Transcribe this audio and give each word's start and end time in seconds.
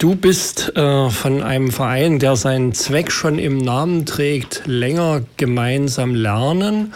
Du 0.00 0.16
bist 0.16 0.74
äh, 0.76 1.10
von 1.10 1.42
einem 1.42 1.70
Verein, 1.70 2.18
der 2.18 2.34
seinen 2.34 2.72
Zweck 2.72 3.12
schon 3.12 3.38
im 3.38 3.58
Namen 3.58 4.06
trägt, 4.06 4.62
länger 4.64 5.20
gemeinsam 5.36 6.14
lernen. 6.14 6.94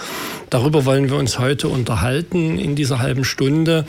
Darüber 0.48 0.86
wollen 0.86 1.10
wir 1.10 1.18
uns 1.18 1.38
heute 1.38 1.68
unterhalten 1.68 2.58
in 2.58 2.76
dieser 2.76 3.00
halben 3.00 3.24
Stunde. 3.24 3.84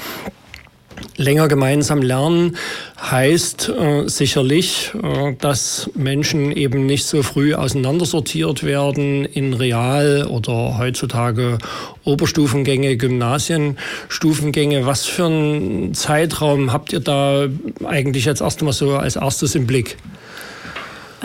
Länger 1.18 1.47
gemeinsam 1.47 2.02
lernen 2.02 2.58
heißt 2.99 3.70
äh, 3.70 4.08
sicherlich, 4.08 4.92
äh, 5.02 5.33
dass 5.40 5.90
Menschen 5.96 6.51
eben 6.51 6.86
nicht 6.86 7.06
so 7.06 7.24
früh 7.24 7.54
auseinandersortiert 7.54 8.63
werden 8.63 9.26
in 9.26 9.54
Real- 9.54 10.28
oder 10.28 10.78
heutzutage 10.78 11.58
Oberstufengänge, 12.04 12.97
Gymnasienstufengänge. 12.97 14.86
Was 14.86 15.05
für 15.05 15.26
einen 15.26 15.94
Zeitraum 15.94 16.73
habt 16.73 16.94
ihr 16.94 17.00
da 17.00 17.48
eigentlich 17.86 18.26
jetzt 18.26 18.41
erst 18.41 18.59
einmal 18.59 18.73
so 18.73 18.96
als 18.96 19.16
erstes 19.16 19.55
im 19.55 19.68
Blick? 19.68 19.98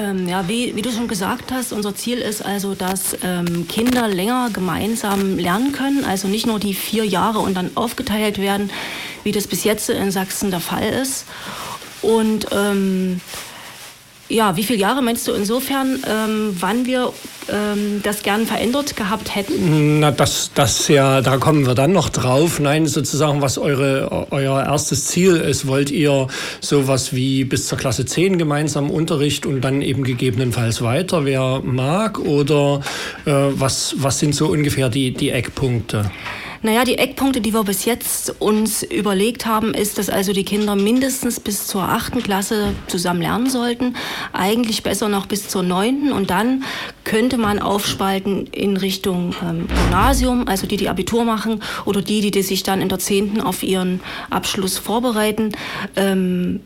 Ähm, 0.00 0.26
ja, 0.26 0.48
wie, 0.48 0.74
wie, 0.76 0.82
du 0.82 0.90
schon 0.90 1.08
gesagt 1.08 1.52
hast, 1.52 1.72
unser 1.72 1.94
Ziel 1.94 2.18
ist 2.18 2.42
also, 2.42 2.74
dass 2.74 3.18
ähm, 3.22 3.68
Kinder 3.68 4.08
länger 4.08 4.48
gemeinsam 4.50 5.36
lernen 5.36 5.72
können, 5.72 6.06
also 6.06 6.26
nicht 6.26 6.46
nur 6.46 6.58
die 6.58 6.72
vier 6.72 7.04
Jahre 7.04 7.40
und 7.40 7.54
dann 7.54 7.72
aufgeteilt 7.74 8.38
werden, 8.38 8.70
wie 9.24 9.32
das 9.32 9.46
bis 9.46 9.62
jetzt 9.64 9.90
in 9.90 10.10
Sachsen 10.10 10.50
der 10.50 10.60
Fall 10.60 10.88
ist. 10.88 11.26
Und 12.00 12.46
ähm, 12.50 13.20
ja, 14.30 14.56
wie 14.56 14.62
viele 14.62 14.78
Jahre 14.78 15.02
meinst 15.02 15.26
du 15.28 15.32
insofern, 15.32 16.02
ähm, 16.08 16.56
wann 16.58 16.86
wir 16.86 17.12
ähm, 17.52 18.00
das 18.02 18.22
gern 18.22 18.46
verändert 18.46 18.96
gehabt 18.96 19.34
hätten? 19.34 20.00
Na, 20.00 20.12
das, 20.12 20.52
das 20.54 20.88
ja, 20.88 21.20
da 21.20 21.36
kommen 21.36 21.66
wir 21.66 21.74
dann 21.74 21.92
noch 21.92 22.08
drauf. 22.08 22.60
Nein, 22.60 22.86
sozusagen, 22.86 23.42
was 23.42 23.58
eure, 23.58 24.28
euer 24.30 24.62
erstes 24.62 25.06
Ziel 25.06 25.36
ist. 25.36 25.66
Wollt 25.66 25.90
ihr 25.90 26.28
sowas 26.60 27.12
wie 27.12 27.44
bis 27.44 27.66
zur 27.66 27.76
Klasse 27.76 28.06
10 28.06 28.38
gemeinsam 28.38 28.90
Unterricht 28.90 29.46
und 29.46 29.60
dann 29.62 29.82
eben 29.82 30.04
gegebenenfalls 30.04 30.80
weiter, 30.80 31.24
wer 31.24 31.60
mag? 31.64 32.20
Oder 32.20 32.80
äh, 33.26 33.32
was, 33.32 33.96
was 33.98 34.20
sind 34.20 34.34
so 34.34 34.46
ungefähr 34.46 34.88
die, 34.88 35.12
die 35.12 35.30
Eckpunkte? 35.30 36.10
Naja, 36.62 36.84
die 36.84 36.98
Eckpunkte, 36.98 37.40
die 37.40 37.54
wir 37.54 37.64
bis 37.64 37.86
jetzt 37.86 38.38
uns 38.38 38.82
überlegt 38.82 39.46
haben, 39.46 39.72
ist, 39.72 39.96
dass 39.96 40.10
also 40.10 40.34
die 40.34 40.44
Kinder 40.44 40.76
mindestens 40.76 41.40
bis 41.40 41.66
zur 41.66 41.82
achten 41.82 42.22
Klasse 42.22 42.74
zusammen 42.86 43.22
lernen 43.22 43.48
sollten. 43.48 43.96
Eigentlich 44.34 44.82
besser 44.82 45.08
noch 45.08 45.24
bis 45.24 45.48
zur 45.48 45.62
neunten. 45.62 46.12
Und 46.12 46.28
dann 46.28 46.64
könnte 47.04 47.38
man 47.38 47.60
aufspalten 47.60 48.46
in 48.48 48.76
Richtung 48.76 49.34
ähm, 49.42 49.68
Gymnasium, 49.68 50.46
also 50.48 50.66
die, 50.66 50.76
die 50.76 50.90
Abitur 50.90 51.24
machen 51.24 51.62
oder 51.86 52.02
die, 52.02 52.20
die, 52.20 52.30
die 52.30 52.42
sich 52.42 52.62
dann 52.62 52.82
in 52.82 52.90
der 52.90 52.98
zehnten 52.98 53.40
auf 53.40 53.62
ihren 53.62 54.00
Abschluss 54.28 54.76
vorbereiten. 54.76 55.52
Ähm, 55.96 56.60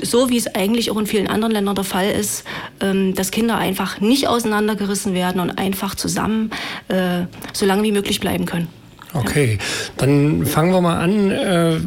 so 0.00 0.30
wie 0.30 0.38
es 0.38 0.54
eigentlich 0.54 0.90
auch 0.90 0.96
in 0.96 1.06
vielen 1.06 1.26
anderen 1.26 1.52
Ländern 1.52 1.74
der 1.74 1.84
Fall 1.84 2.10
ist, 2.10 2.44
ähm, 2.80 3.14
dass 3.14 3.30
Kinder 3.30 3.58
einfach 3.58 4.00
nicht 4.00 4.26
auseinandergerissen 4.26 5.12
werden 5.12 5.40
und 5.40 5.58
einfach 5.58 5.96
zusammen 5.96 6.50
äh, 6.88 7.24
so 7.52 7.66
lange 7.66 7.82
wie 7.82 7.92
möglich 7.92 8.20
bleiben 8.20 8.46
können. 8.46 8.77
Okay, 9.14 9.58
dann 9.96 10.44
fangen 10.46 10.72
wir 10.72 10.80
mal 10.80 10.98
an. 10.98 11.30
Äh, 11.30 11.78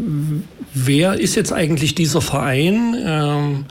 wer 0.73 1.19
ist 1.19 1.35
jetzt 1.35 1.53
eigentlich 1.53 1.95
dieser 1.95 2.21
Verein? 2.21 2.95
Ähm, 3.05 3.65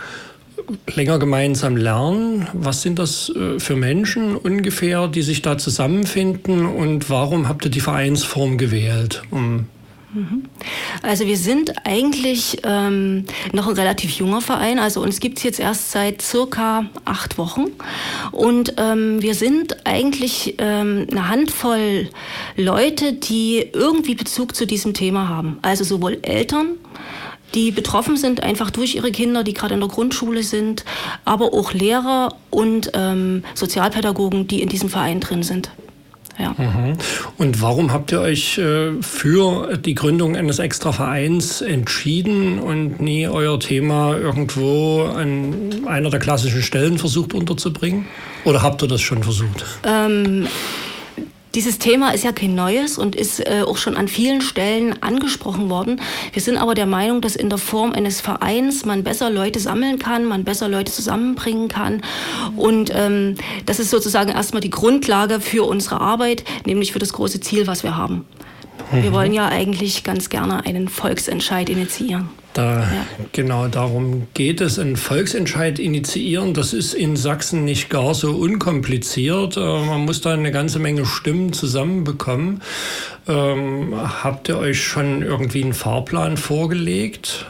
länger 0.94 1.18
gemeinsam 1.18 1.76
lernen. 1.76 2.46
Was 2.52 2.82
sind 2.82 2.98
das 2.98 3.30
äh, 3.30 3.58
für 3.58 3.76
Menschen 3.76 4.36
ungefähr, 4.36 5.08
die 5.08 5.22
sich 5.22 5.42
da 5.42 5.58
zusammenfinden 5.58 6.66
und 6.66 7.10
warum 7.10 7.48
habt 7.48 7.64
ihr 7.64 7.70
die 7.70 7.80
Vereinsform 7.80 8.58
gewählt? 8.58 9.22
Um. 9.30 9.66
Also 11.02 11.26
wir 11.26 11.36
sind 11.36 11.86
eigentlich 11.86 12.58
ähm, 12.64 13.24
noch 13.52 13.68
ein 13.68 13.74
relativ 13.74 14.12
junger 14.12 14.40
Verein. 14.40 14.78
Also 14.78 15.00
uns 15.00 15.20
gibt 15.20 15.38
es 15.38 15.44
jetzt 15.44 15.60
erst 15.60 15.92
seit 15.92 16.20
circa 16.22 16.86
acht 17.04 17.38
Wochen. 17.38 17.66
Und 18.32 18.74
ähm, 18.76 19.22
wir 19.22 19.34
sind 19.34 19.86
eigentlich 19.86 20.56
ähm, 20.58 21.06
eine 21.10 21.28
Handvoll 21.28 22.08
Leute, 22.56 23.12
die 23.12 23.64
irgendwie 23.72 24.14
Bezug 24.14 24.54
zu 24.54 24.66
diesem 24.66 24.94
Thema 24.94 25.28
haben. 25.28 25.58
Also 25.62 25.84
sowohl 25.84 26.18
Eltern, 26.22 26.76
die 27.54 27.70
betroffen 27.70 28.16
sind, 28.16 28.42
einfach 28.42 28.70
durch 28.70 28.96
ihre 28.96 29.12
Kinder, 29.12 29.44
die 29.44 29.54
gerade 29.54 29.74
in 29.74 29.80
der 29.80 29.88
Grundschule 29.88 30.42
sind, 30.42 30.84
aber 31.24 31.52
auch 31.52 31.72
Lehrer 31.72 32.36
und 32.50 32.90
ähm, 32.94 33.44
Sozialpädagogen, 33.54 34.46
die 34.46 34.62
in 34.62 34.68
diesem 34.68 34.88
Verein 34.88 35.20
drin 35.20 35.42
sind. 35.42 35.70
Ja. 36.40 36.54
Mhm. 36.56 36.96
Und 37.38 37.60
warum 37.60 37.92
habt 37.92 38.12
ihr 38.12 38.20
euch 38.20 38.58
äh, 38.58 38.92
für 39.02 39.76
die 39.76 39.94
Gründung 39.94 40.36
eines 40.36 40.58
extra 40.58 40.92
Vereins 40.92 41.60
entschieden 41.60 42.58
und 42.58 43.00
nie 43.00 43.28
euer 43.28 43.60
Thema 43.60 44.16
irgendwo 44.16 45.02
an 45.02 45.86
einer 45.86 46.10
der 46.10 46.20
klassischen 46.20 46.62
Stellen 46.62 46.98
versucht 46.98 47.34
unterzubringen? 47.34 48.06
Oder 48.44 48.62
habt 48.62 48.82
ihr 48.82 48.88
das 48.88 49.02
schon 49.02 49.22
versucht? 49.22 49.64
Ähm, 49.84 50.46
dieses 51.54 51.78
Thema 51.78 52.10
ist 52.10 52.24
ja 52.24 52.32
kein 52.32 52.54
neues 52.54 52.96
und 52.96 53.16
ist 53.16 53.40
äh, 53.40 53.62
auch 53.66 53.76
schon 53.76 53.96
an 53.96 54.08
vielen 54.08 54.40
Stellen 54.40 55.02
angesprochen 55.02 55.68
worden. 55.68 56.00
Wir 56.32 56.42
sind 56.42 56.56
aber 56.56 56.74
der 56.74 56.86
Meinung, 56.86 57.20
dass 57.20 57.36
in 57.36 57.48
der 57.48 57.58
Form 57.58 57.92
eines 57.92 58.20
Vereins 58.20 58.84
man 58.84 59.02
besser 59.02 59.30
Leute 59.30 59.58
sammeln 59.58 59.98
kann, 59.98 60.24
man 60.24 60.44
besser 60.44 60.68
Leute 60.68 60.92
zusammenbringen 60.92 61.68
kann. 61.68 62.02
Und 62.56 62.92
ähm, 62.94 63.36
das 63.66 63.80
ist 63.80 63.90
sozusagen 63.90 64.30
erstmal 64.30 64.60
die 64.60 64.70
Grundlage 64.70 65.40
für 65.40 65.64
unsere 65.64 66.00
Arbeit, 66.00 66.44
nämlich 66.66 66.92
für 66.92 66.98
das 67.00 67.12
große 67.12 67.40
Ziel, 67.40 67.66
was 67.66 67.82
wir 67.82 67.96
haben. 67.96 68.24
Wir 68.92 69.10
mhm. 69.10 69.14
wollen 69.14 69.32
ja 69.32 69.48
eigentlich 69.48 70.04
ganz 70.04 70.30
gerne 70.30 70.64
einen 70.64 70.88
Volksentscheid 70.88 71.68
initiieren. 71.68 72.28
Da, 72.52 72.80
ja. 72.80 73.06
Genau 73.32 73.68
darum 73.68 74.26
geht 74.34 74.60
es. 74.60 74.78
Ein 74.78 74.96
Volksentscheid 74.96 75.78
initiieren, 75.78 76.52
das 76.52 76.72
ist 76.72 76.94
in 76.94 77.16
Sachsen 77.16 77.64
nicht 77.64 77.90
gar 77.90 78.14
so 78.14 78.32
unkompliziert. 78.32 79.56
Äh, 79.56 79.60
man 79.60 80.00
muss 80.00 80.20
da 80.20 80.32
eine 80.32 80.50
ganze 80.50 80.80
Menge 80.80 81.06
Stimmen 81.06 81.52
zusammenbekommen. 81.52 82.62
Ähm, 83.28 83.94
habt 83.94 84.48
ihr 84.48 84.58
euch 84.58 84.82
schon 84.82 85.22
irgendwie 85.22 85.62
einen 85.62 85.74
Fahrplan 85.74 86.36
vorgelegt? 86.36 87.46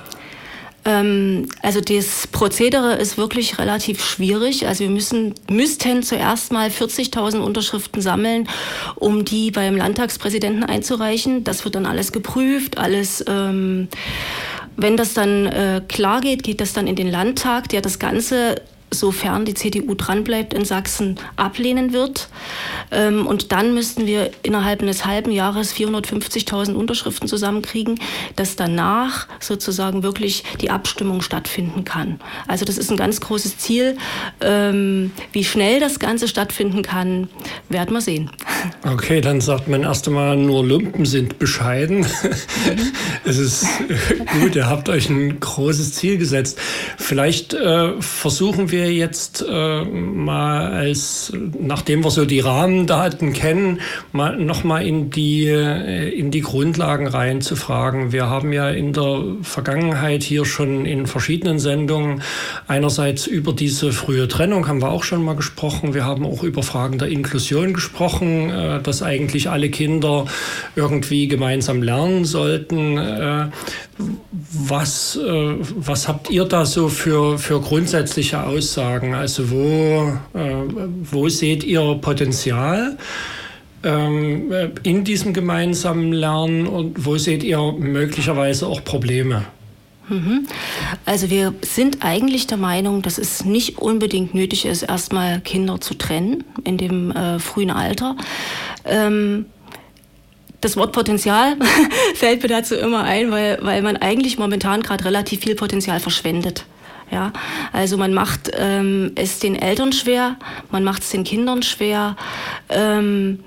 Ähm, 0.84 1.48
also 1.62 1.80
das 1.80 2.26
Prozedere 2.26 2.94
ist 2.94 3.18
wirklich 3.18 3.58
relativ 3.58 4.04
schwierig. 4.04 4.66
Also 4.66 4.84
wir 4.84 4.90
müssen, 4.90 5.34
müssten 5.50 6.02
zuerst 6.02 6.52
mal 6.52 6.68
40.000 6.68 7.38
Unterschriften 7.38 8.00
sammeln, 8.00 8.48
um 8.96 9.24
die 9.24 9.50
beim 9.50 9.76
Landtagspräsidenten 9.76 10.64
einzureichen. 10.64 11.44
Das 11.44 11.64
wird 11.64 11.74
dann 11.74 11.86
alles 11.86 12.12
geprüft, 12.12 12.78
alles 12.78 13.24
ähm, 13.28 13.88
wenn 14.80 14.96
das 14.96 15.14
dann 15.14 15.46
äh, 15.46 15.82
klar 15.88 16.20
geht, 16.20 16.42
geht 16.42 16.60
das 16.60 16.72
dann 16.72 16.86
in 16.86 16.96
den 16.96 17.10
Landtag, 17.10 17.68
der 17.68 17.80
das 17.80 17.98
Ganze 17.98 18.56
sofern 18.92 19.44
die 19.44 19.54
CDU 19.54 19.94
dranbleibt, 19.94 20.54
in 20.54 20.64
Sachsen 20.64 21.18
ablehnen 21.36 21.92
wird. 21.92 22.28
Ähm, 22.90 23.26
und 23.26 23.52
dann 23.52 23.74
müssten 23.74 24.06
wir 24.06 24.30
innerhalb 24.42 24.82
eines 24.82 25.04
halben 25.04 25.30
Jahres 25.30 25.74
450.000 25.74 26.74
Unterschriften 26.74 27.28
zusammenkriegen, 27.28 28.00
dass 28.36 28.56
danach 28.56 29.28
sozusagen 29.38 30.02
wirklich 30.02 30.44
die 30.60 30.70
Abstimmung 30.70 31.22
stattfinden 31.22 31.84
kann. 31.84 32.20
Also 32.46 32.64
das 32.64 32.78
ist 32.78 32.90
ein 32.90 32.96
ganz 32.96 33.20
großes 33.20 33.58
Ziel. 33.58 33.96
Ähm, 34.40 35.12
wie 35.32 35.44
schnell 35.44 35.80
das 35.80 35.98
Ganze 35.98 36.28
stattfinden 36.28 36.82
kann, 36.82 37.28
werden 37.68 37.94
wir 37.94 38.00
sehen. 38.00 38.30
Okay, 38.84 39.20
dann 39.20 39.40
sagt 39.40 39.68
man 39.68 39.82
erst 39.82 40.08
einmal, 40.08 40.36
nur 40.36 40.64
Lumpen 40.64 41.06
sind 41.06 41.38
bescheiden. 41.38 42.06
es 43.24 43.38
ist 43.38 43.66
gut, 44.40 44.56
ihr 44.56 44.68
habt 44.68 44.88
euch 44.88 45.08
ein 45.08 45.38
großes 45.40 45.94
Ziel 45.94 46.18
gesetzt. 46.18 46.58
Vielleicht 46.98 47.54
äh, 47.54 48.00
versuchen 48.00 48.70
wir 48.70 48.79
wir 48.80 48.92
jetzt 48.92 49.44
äh, 49.46 49.84
mal 49.84 50.72
als, 50.72 51.32
nachdem 51.58 52.02
wir 52.02 52.10
so 52.10 52.24
die 52.24 52.40
Rahmendaten 52.40 53.32
kennen, 53.32 53.80
mal 54.12 54.36
nochmal 54.36 54.86
in 54.86 55.10
die, 55.10 55.46
äh, 55.46 56.08
in 56.08 56.30
die 56.30 56.40
Grundlagen 56.40 57.06
reinzufragen. 57.06 58.12
Wir 58.12 58.28
haben 58.28 58.52
ja 58.52 58.70
in 58.70 58.92
der 58.92 59.22
Vergangenheit 59.42 60.22
hier 60.22 60.44
schon 60.44 60.86
in 60.86 61.06
verschiedenen 61.06 61.58
Sendungen 61.58 62.22
einerseits 62.68 63.26
über 63.26 63.52
diese 63.52 63.92
frühe 63.92 64.28
Trennung 64.28 64.66
haben 64.66 64.80
wir 64.80 64.90
auch 64.90 65.04
schon 65.04 65.22
mal 65.22 65.36
gesprochen. 65.36 65.92
Wir 65.92 66.04
haben 66.04 66.24
auch 66.24 66.42
über 66.42 66.62
Fragen 66.62 66.98
der 66.98 67.08
Inklusion 67.08 67.74
gesprochen, 67.74 68.50
äh, 68.50 68.80
dass 68.80 69.02
eigentlich 69.02 69.50
alle 69.50 69.68
Kinder 69.68 70.24
irgendwie 70.74 71.28
gemeinsam 71.28 71.82
lernen 71.82 72.24
sollten. 72.24 72.96
Äh, 72.96 73.48
was, 74.52 75.16
äh, 75.16 75.54
was 75.76 76.08
habt 76.08 76.30
ihr 76.30 76.44
da 76.44 76.66
so 76.66 76.88
für, 76.88 77.38
für 77.38 77.60
grundsätzliche 77.60 78.42
Aussagen? 78.42 79.14
Also 79.14 79.50
wo, 79.50 80.18
äh, 80.34 80.54
wo 81.10 81.28
seht 81.28 81.62
ihr 81.62 81.98
Potenzial 82.00 82.98
ähm, 83.84 84.52
in 84.82 85.04
diesem 85.04 85.32
gemeinsamen 85.32 86.12
Lernen 86.12 86.66
und 86.66 87.04
wo 87.04 87.16
seht 87.16 87.42
ihr 87.44 87.60
möglicherweise 87.78 88.66
auch 88.66 88.82
Probleme? 88.84 89.44
Mhm. 90.08 90.48
Also 91.06 91.30
wir 91.30 91.54
sind 91.62 91.98
eigentlich 92.00 92.48
der 92.48 92.58
Meinung, 92.58 93.02
dass 93.02 93.18
es 93.18 93.44
nicht 93.44 93.78
unbedingt 93.78 94.34
nötig 94.34 94.64
ist, 94.64 94.82
erstmal 94.82 95.40
Kinder 95.40 95.80
zu 95.80 95.94
trennen 95.94 96.42
in 96.64 96.76
dem 96.76 97.12
äh, 97.12 97.38
frühen 97.38 97.70
Alter. 97.70 98.16
Ähm, 98.84 99.46
das 100.60 100.76
Wort 100.76 100.92
Potenzial 100.92 101.56
fällt 102.14 102.42
mir 102.42 102.48
dazu 102.48 102.74
immer 102.74 103.04
ein, 103.04 103.30
weil, 103.30 103.58
weil 103.62 103.82
man 103.82 103.96
eigentlich 103.96 104.38
momentan 104.38 104.82
gerade 104.82 105.04
relativ 105.04 105.40
viel 105.40 105.54
Potenzial 105.54 106.00
verschwendet. 106.00 106.64
Ja, 107.10 107.32
also 107.72 107.96
man 107.96 108.14
macht 108.14 108.52
ähm, 108.56 109.12
es 109.16 109.40
den 109.40 109.56
Eltern 109.56 109.92
schwer, 109.92 110.36
man 110.70 110.84
macht 110.84 111.02
es 111.02 111.10
den 111.10 111.24
Kindern 111.24 111.64
schwer 111.64 112.16
ähm, 112.68 113.40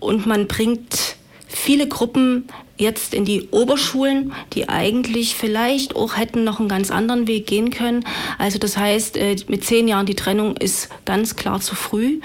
und 0.00 0.26
man 0.26 0.48
bringt 0.48 1.16
viele 1.46 1.86
Gruppen 1.86 2.48
jetzt 2.76 3.14
in 3.14 3.24
die 3.24 3.48
Oberschulen, 3.50 4.32
die 4.54 4.68
eigentlich 4.68 5.36
vielleicht 5.36 5.94
auch 5.94 6.16
hätten 6.16 6.42
noch 6.42 6.58
einen 6.58 6.68
ganz 6.68 6.90
anderen 6.90 7.28
Weg 7.28 7.46
gehen 7.46 7.70
können. 7.70 8.04
Also 8.38 8.58
das 8.58 8.76
heißt, 8.76 9.16
äh, 9.16 9.36
mit 9.46 9.64
zehn 9.64 9.86
Jahren 9.86 10.06
die 10.06 10.16
Trennung 10.16 10.56
ist 10.56 10.88
ganz 11.04 11.36
klar 11.36 11.60
zu 11.60 11.76
früh 11.76 12.20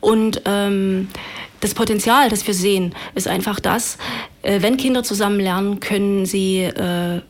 und 0.00 0.42
ähm, 0.44 1.08
das 1.60 1.74
Potenzial, 1.74 2.28
das 2.28 2.46
wir 2.46 2.54
sehen, 2.54 2.94
ist 3.14 3.28
einfach 3.28 3.60
das, 3.60 3.98
äh, 4.42 4.62
wenn 4.62 4.76
Kinder 4.76 5.02
zusammen 5.02 5.40
lernen, 5.40 5.80
können 5.80 6.26
sie 6.26 6.60
äh, 6.62 7.20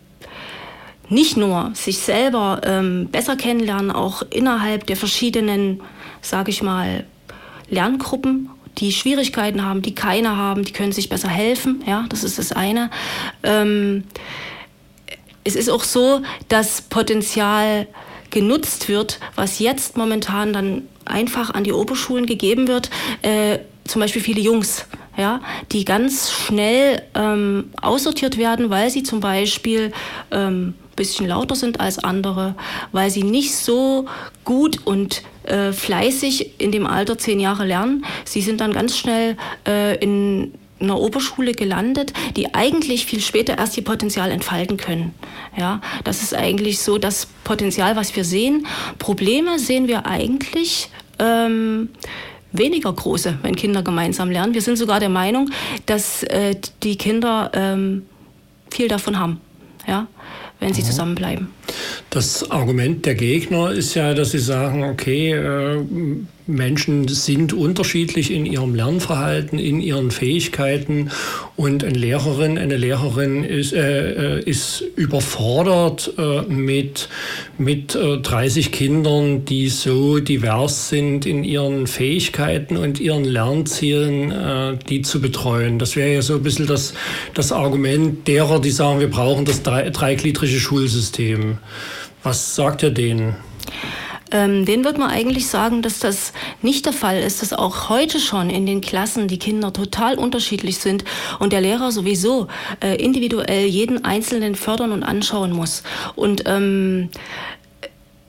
nicht 1.08 1.36
nur 1.36 1.70
sich 1.74 1.98
selber 1.98 2.60
ähm, 2.64 3.08
besser 3.10 3.36
kennenlernen, 3.36 3.90
auch 3.90 4.22
innerhalb 4.30 4.86
der 4.86 4.96
verschiedenen, 4.96 5.80
sage 6.20 6.50
ich 6.50 6.62
mal, 6.62 7.04
Lerngruppen, 7.70 8.50
die 8.78 8.92
Schwierigkeiten 8.92 9.64
haben, 9.64 9.82
die 9.82 9.94
keine 9.94 10.36
haben, 10.36 10.64
die 10.64 10.72
können 10.72 10.92
sich 10.92 11.08
besser 11.08 11.28
helfen. 11.28 11.82
Ja, 11.86 12.04
das 12.08 12.24
ist 12.24 12.38
das 12.38 12.52
eine. 12.52 12.90
Ähm, 13.42 14.04
es 15.44 15.56
ist 15.56 15.70
auch 15.70 15.84
so, 15.84 16.20
dass 16.48 16.82
Potenzial 16.82 17.86
genutzt 18.30 18.88
wird, 18.88 19.18
was 19.34 19.58
jetzt 19.58 19.96
momentan 19.96 20.52
dann 20.52 20.82
einfach 21.04 21.50
an 21.54 21.64
die 21.64 21.72
Oberschulen 21.72 22.26
gegeben 22.26 22.68
wird. 22.68 22.90
Äh, 23.22 23.60
zum 23.88 24.00
Beispiel 24.00 24.22
viele 24.22 24.40
Jungs, 24.40 24.86
ja, 25.16 25.40
die 25.72 25.84
ganz 25.84 26.30
schnell 26.30 27.02
ähm, 27.14 27.70
aussortiert 27.80 28.38
werden, 28.38 28.70
weil 28.70 28.90
sie 28.90 29.02
zum 29.02 29.20
Beispiel 29.20 29.92
ähm, 30.30 30.74
bisschen 30.98 31.28
lauter 31.28 31.54
sind 31.54 31.80
als 31.80 31.98
andere, 31.98 32.54
weil 32.92 33.10
sie 33.10 33.22
nicht 33.22 33.54
so 33.54 34.06
gut 34.44 34.80
und 34.84 35.22
äh, 35.44 35.72
fleißig 35.72 36.60
in 36.60 36.72
dem 36.72 36.86
Alter 36.86 37.16
zehn 37.16 37.40
Jahre 37.40 37.64
lernen. 37.64 38.04
Sie 38.24 38.42
sind 38.42 38.60
dann 38.60 38.72
ganz 38.72 38.98
schnell 38.98 39.36
äh, 39.66 39.96
in 39.98 40.52
einer 40.80 41.00
Oberschule 41.00 41.52
gelandet, 41.52 42.12
die 42.36 42.54
eigentlich 42.54 43.06
viel 43.06 43.20
später 43.20 43.58
erst 43.58 43.76
ihr 43.76 43.84
Potenzial 43.84 44.30
entfalten 44.30 44.76
können. 44.76 45.14
Ja, 45.56 45.80
das 46.04 46.22
ist 46.22 46.34
eigentlich 46.34 46.80
so 46.80 46.98
das 46.98 47.26
Potenzial, 47.44 47.96
was 47.96 48.14
wir 48.14 48.24
sehen. 48.24 48.66
Probleme 48.98 49.58
sehen 49.58 49.88
wir 49.88 50.06
eigentlich 50.06 50.90
ähm, 51.18 51.90
weniger 52.52 52.92
große, 52.92 53.38
wenn 53.42 53.56
Kinder 53.56 53.82
gemeinsam 53.82 54.30
lernen. 54.30 54.54
Wir 54.54 54.62
sind 54.62 54.76
sogar 54.76 55.00
der 55.00 55.08
Meinung, 55.08 55.50
dass 55.86 56.22
äh, 56.24 56.54
die 56.82 56.96
Kinder 56.96 57.50
ähm, 57.54 58.02
viel 58.70 58.88
davon 58.88 59.18
haben. 59.18 59.40
Ja, 59.86 60.06
wenn 60.60 60.74
sie 60.74 60.82
mhm. 60.82 60.86
zusammenbleiben. 60.86 61.48
Das 62.10 62.50
Argument 62.50 63.06
der 63.06 63.14
Gegner 63.14 63.70
ist 63.70 63.94
ja, 63.94 64.12
dass 64.12 64.32
sie 64.32 64.38
sagen, 64.38 64.84
okay, 64.84 65.32
äh, 65.32 65.84
Menschen 66.48 67.06
sind 67.08 67.52
unterschiedlich 67.52 68.32
in 68.32 68.46
ihrem 68.46 68.74
Lernverhalten, 68.74 69.58
in 69.58 69.80
ihren 69.80 70.10
Fähigkeiten 70.10 71.10
und 71.56 71.84
eine 71.84 71.98
Lehrerin, 71.98 72.56
eine 72.56 72.78
Lehrerin 72.78 73.44
ist, 73.44 73.74
äh, 73.74 74.38
äh 74.38 74.42
ist 74.44 74.82
überfordert 74.96 76.14
äh, 76.16 76.42
mit, 76.42 77.10
mit 77.58 77.94
äh, 77.94 78.16
30 78.16 78.72
Kindern, 78.72 79.44
die 79.44 79.68
so 79.68 80.20
divers 80.20 80.88
sind 80.88 81.26
in 81.26 81.44
ihren 81.44 81.86
Fähigkeiten 81.86 82.78
und 82.78 82.98
ihren 82.98 83.24
Lernzielen, 83.24 84.30
äh, 84.30 84.78
die 84.88 85.02
zu 85.02 85.20
betreuen. 85.20 85.78
Das 85.78 85.96
wäre 85.96 86.14
ja 86.14 86.22
so 86.22 86.36
ein 86.36 86.42
bisschen 86.42 86.66
das, 86.66 86.94
das 87.34 87.52
Argument 87.52 88.26
derer, 88.26 88.58
die 88.58 88.70
sagen, 88.70 89.00
wir 89.00 89.10
brauchen 89.10 89.44
das 89.44 89.62
dreigliedrige 89.62 90.58
Schulsystem. 90.58 91.58
Was 92.22 92.54
sagt 92.54 92.82
ihr 92.82 92.90
denen? 92.90 93.36
Ähm, 94.30 94.64
denen 94.64 94.84
wird 94.84 94.98
man 94.98 95.10
eigentlich 95.10 95.46
sagen, 95.46 95.82
dass 95.82 95.98
das 96.00 96.32
nicht 96.62 96.86
der 96.86 96.92
Fall 96.92 97.20
ist, 97.20 97.42
dass 97.42 97.52
auch 97.52 97.88
heute 97.88 98.20
schon 98.20 98.50
in 98.50 98.66
den 98.66 98.80
Klassen 98.80 99.28
die 99.28 99.38
Kinder 99.38 99.72
total 99.72 100.18
unterschiedlich 100.18 100.78
sind 100.78 101.04
und 101.38 101.52
der 101.52 101.60
Lehrer 101.60 101.92
sowieso 101.92 102.48
äh, 102.82 102.96
individuell 102.96 103.66
jeden 103.66 104.04
Einzelnen 104.04 104.54
fördern 104.54 104.92
und 104.92 105.02
anschauen 105.02 105.52
muss. 105.52 105.82
Und 106.14 106.42
ähm, 106.46 107.08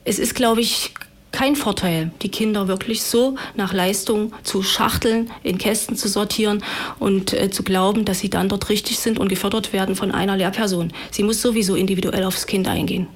es 0.05 0.19
ist, 0.19 0.35
glaube 0.35 0.61
ich, 0.61 0.93
kein 1.31 1.55
Vorteil, 1.55 2.11
die 2.21 2.29
Kinder 2.29 2.67
wirklich 2.67 3.03
so 3.03 3.35
nach 3.55 3.73
Leistung 3.73 4.33
zu 4.43 4.63
schachteln, 4.63 5.29
in 5.43 5.57
Kästen 5.57 5.95
zu 5.95 6.07
sortieren 6.07 6.63
und 6.97 7.33
äh, 7.33 7.51
zu 7.51 7.63
glauben, 7.63 8.05
dass 8.05 8.19
sie 8.19 8.29
dann 8.29 8.49
dort 8.49 8.69
richtig 8.69 8.99
sind 8.99 9.19
und 9.19 9.29
gefördert 9.29 9.71
werden 9.71 9.95
von 9.95 10.11
einer 10.11 10.37
Lehrperson. 10.37 10.91
Sie 11.11 11.23
muss 11.23 11.41
sowieso 11.41 11.75
individuell 11.75 12.23
aufs 12.23 12.47
Kind 12.47 12.67
eingehen. 12.67 13.07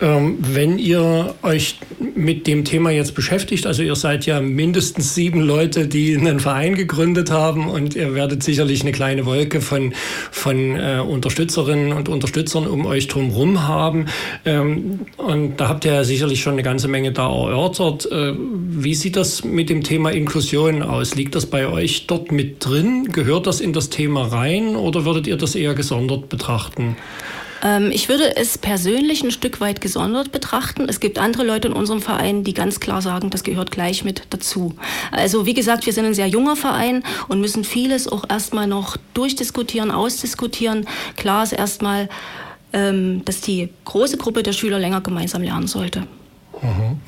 Ähm, 0.00 0.38
wenn 0.40 0.78
ihr 0.78 1.34
euch 1.42 1.78
mit 2.14 2.46
dem 2.46 2.64
Thema 2.64 2.90
jetzt 2.90 3.14
beschäftigt, 3.14 3.66
also 3.66 3.82
ihr 3.82 3.96
seid 3.96 4.26
ja 4.26 4.40
mindestens 4.40 5.14
sieben 5.14 5.40
Leute, 5.40 5.86
die 5.86 6.16
einen 6.16 6.40
Verein 6.40 6.74
gegründet 6.74 7.30
haben 7.30 7.68
und 7.68 7.94
ihr 7.94 8.14
werdet 8.14 8.42
sicherlich 8.42 8.82
eine 8.82 8.92
kleine 8.92 9.26
Wolke 9.26 9.60
von, 9.60 9.92
von 10.30 10.76
äh, 10.76 11.00
Unterstützerinnen 11.00 11.92
und 11.92 12.08
Unterstützern 12.08 12.66
um 12.66 12.86
euch 12.86 13.08
drumherum 13.08 13.66
haben. 13.66 14.06
Ähm, 14.44 15.00
und 15.16 15.56
da 15.58 15.68
habt 15.68 15.84
ihr 15.84 15.92
ja 15.92 16.04
sicherlich 16.04 16.40
schon 16.40 16.54
eine 16.54 16.62
ganze 16.62 16.88
Menge 16.88 17.12
da 17.12 17.28
erörtert. 17.28 18.10
Äh, 18.10 18.34
wie 18.36 18.94
sieht 18.94 19.16
das 19.16 19.44
mit 19.44 19.70
dem 19.70 19.82
Thema 19.82 20.10
Inklusion 20.10 20.82
aus? 20.82 21.14
Liegt 21.14 21.34
das 21.34 21.46
bei 21.46 21.66
euch 21.66 22.06
dort 22.06 22.32
mit 22.32 22.64
drin? 22.64 23.08
Gehört 23.12 23.46
das 23.46 23.60
in 23.60 23.72
das 23.72 23.90
Thema 23.90 24.24
rein 24.24 24.76
oder 24.76 25.04
würdet 25.04 25.26
ihr 25.26 25.36
das 25.36 25.54
eher 25.54 25.74
gesondert 25.74 26.28
betrachten? 26.28 26.96
Ähm, 27.62 27.90
ich 27.92 28.08
würde 28.08 28.36
es 28.36 28.58
persönlich 28.58 29.22
ein 29.22 29.30
Stück 29.30 29.60
weit 29.60 29.80
gesondert 29.80 30.32
betrachten. 30.32 30.88
Es 30.88 31.00
gibt 31.00 31.18
andere 31.18 31.44
Leute 31.44 31.68
in 31.68 31.74
unserem 31.74 32.02
Verein, 32.02 32.44
die 32.44 32.54
ganz 32.54 32.80
klar 32.80 33.00
sagen, 33.00 33.30
das 33.30 33.44
gehört 33.44 33.70
gleich 33.70 34.04
mit 34.04 34.22
dazu. 34.30 34.74
Also 35.10 35.46
wie 35.46 35.54
gesagt, 35.54 35.86
wir 35.86 35.92
sind 35.92 36.06
ein 36.06 36.14
sehr 36.14 36.26
junger 36.26 36.56
Verein 36.56 37.02
und 37.28 37.40
müssen 37.40 37.64
vieles 37.64 38.08
auch 38.08 38.28
erstmal 38.28 38.66
noch 38.66 38.96
durchdiskutieren, 39.14 39.90
ausdiskutieren. 39.90 40.86
Klar 41.16 41.44
ist 41.44 41.52
erstmal, 41.52 42.08
ähm, 42.72 43.24
dass 43.24 43.40
die 43.40 43.68
große 43.84 44.16
Gruppe 44.16 44.42
der 44.42 44.52
Schüler 44.52 44.78
länger 44.78 45.00
gemeinsam 45.00 45.42
lernen 45.42 45.68
sollte. 45.68 46.06
Mhm. 46.60 47.00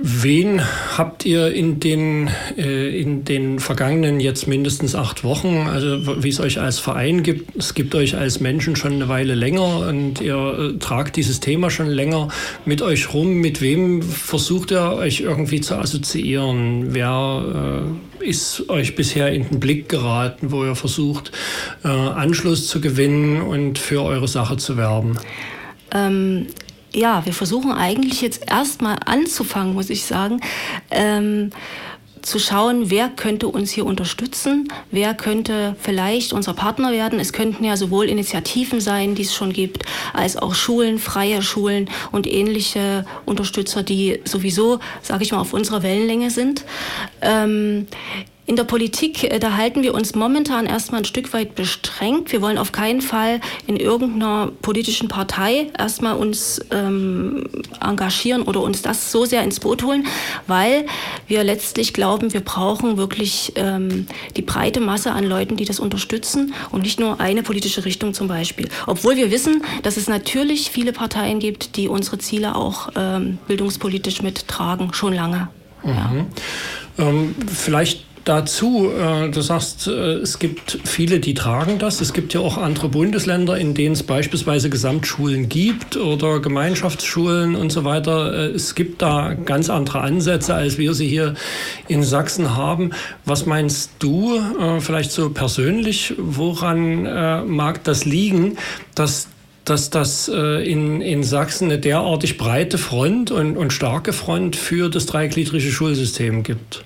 Wen 0.00 0.62
habt 0.96 1.26
ihr 1.26 1.52
in 1.52 1.80
den, 1.80 2.30
äh, 2.56 2.96
in 2.96 3.24
den 3.24 3.58
vergangenen 3.58 4.20
jetzt 4.20 4.46
mindestens 4.46 4.94
acht 4.94 5.24
Wochen, 5.24 5.66
also 5.66 6.22
wie 6.22 6.28
es 6.28 6.38
euch 6.38 6.60
als 6.60 6.78
Verein 6.78 7.24
gibt, 7.24 7.56
es 7.56 7.74
gibt 7.74 7.96
euch 7.96 8.16
als 8.16 8.38
Menschen 8.38 8.76
schon 8.76 8.92
eine 8.92 9.08
Weile 9.08 9.34
länger 9.34 9.88
und 9.88 10.20
ihr 10.20 10.36
äh, 10.36 10.78
tragt 10.78 11.16
dieses 11.16 11.40
Thema 11.40 11.68
schon 11.68 11.88
länger 11.88 12.28
mit 12.64 12.80
euch 12.80 13.12
rum. 13.12 13.40
Mit 13.40 13.60
wem 13.60 14.00
versucht 14.02 14.70
ihr 14.70 14.92
euch 14.92 15.18
irgendwie 15.18 15.60
zu 15.60 15.74
assoziieren? 15.74 16.94
Wer 16.94 17.88
äh, 18.22 18.24
ist 18.24 18.70
euch 18.70 18.94
bisher 18.94 19.32
in 19.32 19.48
den 19.48 19.58
Blick 19.58 19.88
geraten, 19.88 20.52
wo 20.52 20.64
ihr 20.64 20.76
versucht, 20.76 21.32
äh, 21.82 21.88
Anschluss 21.88 22.68
zu 22.68 22.80
gewinnen 22.80 23.42
und 23.42 23.80
für 23.80 24.04
eure 24.04 24.28
Sache 24.28 24.58
zu 24.58 24.76
werben? 24.76 25.18
Ähm 25.92 26.46
ja, 26.94 27.24
wir 27.26 27.32
versuchen 27.32 27.72
eigentlich 27.72 28.20
jetzt 28.20 28.50
erstmal 28.50 28.98
anzufangen, 29.04 29.74
muss 29.74 29.90
ich 29.90 30.04
sagen. 30.04 30.40
Ähm, 30.90 31.50
zu 32.22 32.38
schauen, 32.38 32.90
wer 32.90 33.08
könnte 33.08 33.48
uns 33.48 33.70
hier 33.70 33.86
unterstützen, 33.86 34.68
wer 34.90 35.14
könnte 35.14 35.76
vielleicht 35.80 36.32
unser 36.32 36.52
Partner 36.52 36.92
werden. 36.92 37.20
Es 37.20 37.32
könnten 37.32 37.64
ja 37.64 37.76
sowohl 37.76 38.08
Initiativen 38.08 38.80
sein, 38.80 39.14
die 39.14 39.22
es 39.22 39.34
schon 39.34 39.52
gibt, 39.52 39.84
als 40.12 40.36
auch 40.36 40.54
Schulen, 40.54 40.98
freie 40.98 41.42
Schulen 41.42 41.88
und 42.12 42.26
ähnliche 42.26 43.06
Unterstützer, 43.24 43.82
die 43.82 44.20
sowieso, 44.24 44.80
sage 45.02 45.24
ich 45.24 45.32
mal, 45.32 45.40
auf 45.40 45.52
unserer 45.52 45.82
Wellenlänge 45.82 46.30
sind. 46.30 46.64
Ähm, 47.22 47.86
in 48.48 48.56
der 48.56 48.64
Politik, 48.64 49.24
äh, 49.24 49.38
da 49.38 49.58
halten 49.58 49.82
wir 49.82 49.92
uns 49.92 50.14
momentan 50.14 50.64
erstmal 50.64 51.02
ein 51.02 51.04
Stück 51.04 51.34
weit 51.34 51.54
bestrengt. 51.54 52.32
Wir 52.32 52.40
wollen 52.40 52.56
auf 52.56 52.72
keinen 52.72 53.02
Fall 53.02 53.42
in 53.66 53.76
irgendeiner 53.76 54.50
politischen 54.62 55.08
Partei 55.08 55.66
erstmal 55.78 56.16
uns 56.16 56.58
ähm, 56.70 57.44
engagieren 57.78 58.42
oder 58.42 58.62
uns 58.62 58.80
das 58.80 59.12
so 59.12 59.26
sehr 59.26 59.42
ins 59.42 59.60
Boot 59.60 59.82
holen, 59.82 60.06
weil 60.46 60.86
wir 61.26 61.44
letztlich 61.44 61.92
glauben, 61.92 62.32
wir 62.32 62.40
brauchen 62.40 62.96
wirklich 62.96 63.52
ähm, 63.56 64.06
die 64.34 64.42
breite 64.42 64.80
Masse 64.80 65.12
an 65.12 65.24
Leuten, 65.24 65.56
die 65.56 65.66
das 65.66 65.78
unterstützen 65.78 66.54
und 66.70 66.84
nicht 66.84 66.98
nur 66.98 67.20
eine 67.20 67.42
politische 67.42 67.84
Richtung 67.84 68.14
zum 68.14 68.28
Beispiel. 68.28 68.70
Obwohl 68.86 69.16
wir 69.16 69.30
wissen, 69.30 69.62
dass 69.82 69.98
es 69.98 70.08
natürlich 70.08 70.70
viele 70.70 70.94
Parteien 70.94 71.38
gibt, 71.38 71.76
die 71.76 71.86
unsere 71.86 72.16
Ziele 72.16 72.56
auch 72.56 72.88
ähm, 72.96 73.36
bildungspolitisch 73.46 74.22
mittragen, 74.22 74.94
schon 74.94 75.12
lange. 75.12 75.48
Mhm. 75.82 75.90
Ja. 75.90 76.26
Ähm, 76.98 77.34
vielleicht 77.46 78.07
dazu, 78.28 78.90
äh, 78.90 79.30
du 79.30 79.40
sagst, 79.40 79.86
äh, 79.86 80.16
es 80.16 80.38
gibt 80.38 80.78
viele, 80.84 81.18
die 81.18 81.34
tragen 81.34 81.78
das. 81.78 82.00
Es 82.00 82.12
gibt 82.12 82.34
ja 82.34 82.40
auch 82.40 82.58
andere 82.58 82.88
Bundesländer, 82.88 83.56
in 83.56 83.74
denen 83.74 83.94
es 83.94 84.02
beispielsweise 84.02 84.68
Gesamtschulen 84.68 85.48
gibt 85.48 85.96
oder 85.96 86.40
Gemeinschaftsschulen 86.40 87.54
und 87.54 87.72
so 87.72 87.84
weiter. 87.84 88.34
Äh, 88.34 88.46
es 88.50 88.74
gibt 88.74 89.00
da 89.00 89.34
ganz 89.34 89.70
andere 89.70 90.00
Ansätze, 90.00 90.54
als 90.54 90.76
wir 90.78 90.92
sie 90.94 91.08
hier 91.08 91.34
in 91.88 92.02
Sachsen 92.02 92.54
haben. 92.54 92.90
Was 93.24 93.46
meinst 93.46 93.92
du, 93.98 94.40
vielleicht 94.80 95.12
so 95.12 95.30
persönlich, 95.30 96.14
woran 96.18 97.46
mag 97.46 97.84
das 97.84 98.04
liegen, 98.04 98.56
dass 98.94 99.28
dass 99.64 99.90
das 99.90 100.28
in, 100.28 101.02
in 101.02 101.22
Sachsen 101.22 101.66
eine 101.66 101.78
derartig 101.78 102.38
breite 102.38 102.78
Front 102.78 103.30
und, 103.30 103.58
und 103.58 103.70
starke 103.70 104.14
Front 104.14 104.56
für 104.56 104.88
das 104.88 105.04
dreigliedrige 105.04 105.70
Schulsystem 105.70 106.42
gibt? 106.42 106.84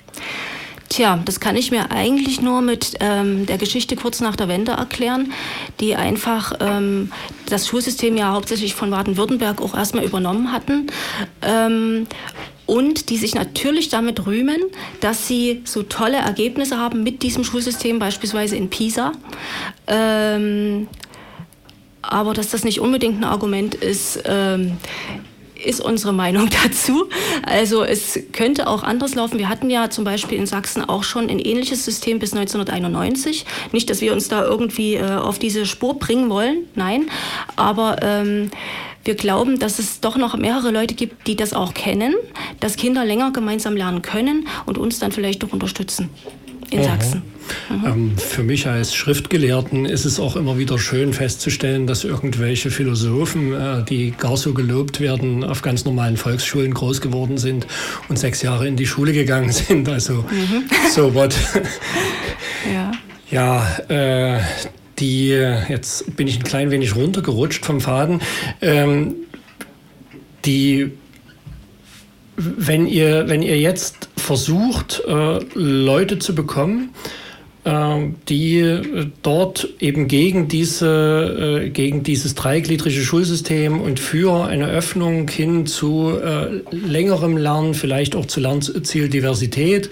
Tja, 0.93 1.19
das 1.25 1.41
kann 1.41 1.57
ich 1.57 1.71
mir 1.71 1.91
eigentlich 1.91 2.43
nur 2.43 2.61
mit 2.61 2.99
ähm, 3.01 3.47
der 3.47 3.57
Geschichte 3.57 3.97
kurz 3.97 4.21
nach 4.21 4.37
der 4.37 4.49
Wende 4.49 4.73
erklären, 4.73 5.33
die 5.81 5.97
einfach 5.97 6.53
ähm, 6.61 7.11
das 7.47 7.67
Schulsystem 7.67 8.15
ja 8.19 8.35
hauptsächlich 8.35 8.75
von 8.75 8.91
Baden-Württemberg 8.91 9.63
auch 9.63 9.75
erstmal 9.75 10.05
übernommen 10.05 10.53
hatten. 10.53 10.89
Ähm, 11.41 12.07
und 12.67 13.09
die 13.09 13.17
sich 13.17 13.35
natürlich 13.35 13.89
damit 13.89 14.27
rühmen, 14.27 14.61
dass 15.01 15.27
sie 15.27 15.63
so 15.65 15.83
tolle 15.83 16.19
Ergebnisse 16.19 16.77
haben 16.77 17.03
mit 17.03 17.23
diesem 17.23 17.43
Schulsystem, 17.43 17.99
beispielsweise 17.99 18.57
in 18.57 18.69
Pisa. 18.69 19.13
Ähm, 19.87 20.89
aber 22.03 22.35
dass 22.35 22.51
das 22.51 22.65
nicht 22.65 22.81
unbedingt 22.81 23.19
ein 23.19 23.25
Argument 23.25 23.75
ist, 23.75 24.23
ähm, 24.27 24.77
ist 25.65 25.81
unsere 25.81 26.13
Meinung 26.13 26.49
dazu. 26.65 27.09
Also 27.45 27.85
es 27.85 28.19
könnte 28.33 28.67
auch 28.67 28.83
anders 28.83 29.15
laufen. 29.15 29.39
Wir 29.39 29.49
hatten 29.49 29.71
ja 29.71 29.91
zum 29.91 30.05
Beispiel 30.05 30.39
in 30.39 30.47
Sachsen 30.47 30.85
auch 30.85 31.05
schon 31.05 31.29
ein 31.29 31.39
ähnliches 31.39 31.85
System 31.85 32.19
bis 32.19 32.33
1991. 32.33 33.45
Nicht, 33.73 33.91
dass 33.91 34.01
wir 34.01 34.13
uns 34.13 34.29
da 34.29 34.45
irgendwie 34.45 34.95
äh, 34.95 35.11
auf 35.11 35.39
diese 35.39 35.67
Spur 35.67 35.99
bringen 35.99 36.31
wollen, 36.31 36.67
nein. 36.75 37.09
Aber 37.57 37.97
ähm, 38.03 38.51
wir 39.05 39.15
glauben, 39.15 39.59
dass 39.59 39.79
es 39.79 40.01
doch 40.01 40.17
noch 40.17 40.37
mehrere 40.37 40.71
Leute 40.71 40.95
gibt, 40.95 41.27
die 41.27 41.35
das 41.35 41.53
auch 41.53 41.75
kennen, 41.75 42.15
dass 42.61 42.77
Kinder 42.77 43.05
länger 43.05 43.33
gemeinsam 43.33 43.77
lernen 43.77 44.03
können 44.03 44.47
und 44.67 44.79
uns 44.79 44.99
dann 44.99 45.11
vielleicht 45.11 45.45
auch 45.45 45.53
unterstützen 45.53 46.11
in. 46.73 46.83
Sachsen. 46.83 47.23
Mhm. 47.69 47.85
Ähm, 47.85 48.19
für 48.19 48.43
mich 48.43 48.67
als 48.67 48.95
Schriftgelehrten 48.95 49.85
ist 49.85 50.05
es 50.05 50.21
auch 50.21 50.37
immer 50.37 50.59
wieder 50.59 50.79
schön 50.79 51.13
festzustellen, 51.13 51.87
dass 51.87 52.05
irgendwelche 52.05 52.71
Philosophen, 52.71 53.53
äh, 53.53 53.85
die 53.85 54.13
gar 54.13 54.37
so 54.37 54.55
gelobt 54.55 55.01
werden, 55.01 55.45
auf 55.45 55.63
ganz 55.63 55.85
normalen 55.85 56.17
Volksschulen 56.17 56.73
groß 56.75 57.01
geworden 57.01 57.39
sind 57.39 57.67
und 58.09 58.19
sechs 58.19 58.43
Jahre 58.43 58.67
in 58.67 58.77
die 58.77 58.87
Schule 58.87 59.13
gegangen 59.13 59.53
sind. 59.53 59.89
Also 59.89 60.15
mhm. 60.15 60.65
so 60.91 61.15
what. 61.15 61.35
ja. 62.73 62.93
Ja, 63.31 63.67
äh, 63.89 64.41
die, 64.99 65.31
jetzt 65.31 66.17
bin 66.17 66.29
ich 66.29 66.39
ein 66.39 66.45
klein 66.45 66.71
wenig 66.71 66.95
runtergerutscht 66.95 67.65
vom 67.65 67.81
Faden, 67.81 68.21
ähm, 68.61 69.15
die 70.45 70.93
wenn 72.37 72.87
ihr, 72.87 73.29
wenn 73.29 73.43
ihr 73.43 73.59
jetzt 73.59 74.09
versucht, 74.33 75.03
äh, 75.07 75.41
Leute 75.55 76.19
zu 76.19 76.35
bekommen, 76.35 76.95
ähm, 77.67 78.15
die 78.31 78.61
äh, 78.61 79.07
dort 79.21 79.69
eben 79.79 80.09
gegen, 80.09 80.49
diese, 80.49 81.61
äh, 81.65 81.69
gegen 81.69 82.03
dieses 82.03 82.35
dreigliedrige 82.35 83.03
Schulsystem 83.03 83.79
und 83.79 84.01
für 84.01 84.47
eine 84.47 84.69
Öffnung 84.69 85.29
hin 85.29 85.67
zu 85.67 86.13
äh, 86.19 86.63
längerem 86.75 87.37
Lernen, 87.37 87.75
vielleicht 87.75 88.17
auch 88.17 88.25
zu 88.25 88.41
Lernzieldiversität 88.41 89.91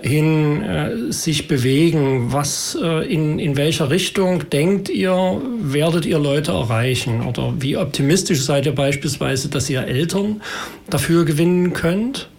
hin 0.00 1.10
sich 1.10 1.46
bewegen. 1.46 2.32
Was, 2.32 2.74
in, 2.74 3.38
in 3.38 3.58
welcher 3.58 3.90
Richtung 3.90 4.48
denkt 4.48 4.88
ihr, 4.88 5.42
werdet 5.60 6.06
ihr 6.06 6.18
Leute 6.18 6.52
erreichen? 6.52 7.20
Oder 7.26 7.52
wie 7.58 7.76
optimistisch 7.76 8.40
seid 8.40 8.64
ihr 8.64 8.74
beispielsweise, 8.74 9.50
dass 9.50 9.68
ihr 9.68 9.82
Eltern 9.82 10.40
dafür 10.88 11.26
gewinnen 11.26 11.74
könnt? 11.74 12.30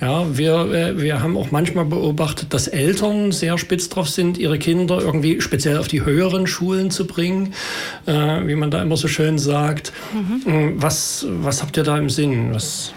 Ja, 0.00 0.36
wir, 0.36 0.72
äh, 0.72 1.00
wir 1.00 1.22
haben 1.22 1.36
auch 1.36 1.50
manchmal 1.50 1.84
beobachtet, 1.84 2.54
dass 2.54 2.68
Eltern 2.68 3.32
sehr 3.32 3.58
spitz 3.58 3.88
drauf 3.88 4.08
sind, 4.08 4.38
ihre 4.38 4.58
Kinder 4.58 5.00
irgendwie 5.00 5.40
speziell 5.40 5.76
auf 5.76 5.88
die 5.88 6.04
höheren 6.04 6.46
Schulen 6.46 6.90
zu 6.90 7.06
bringen, 7.06 7.52
äh, 8.06 8.12
wie 8.12 8.54
man 8.54 8.70
da 8.70 8.80
immer 8.82 8.96
so 8.96 9.08
schön 9.08 9.38
sagt. 9.38 9.92
Mhm. 10.14 10.44
Hm, 10.44 10.82
was, 10.82 11.26
was 11.28 11.62
habt 11.62 11.76
ihr 11.76 11.84
da 11.84 11.98
im 11.98 12.08
Sinn? 12.08 12.54
Was 12.54 12.94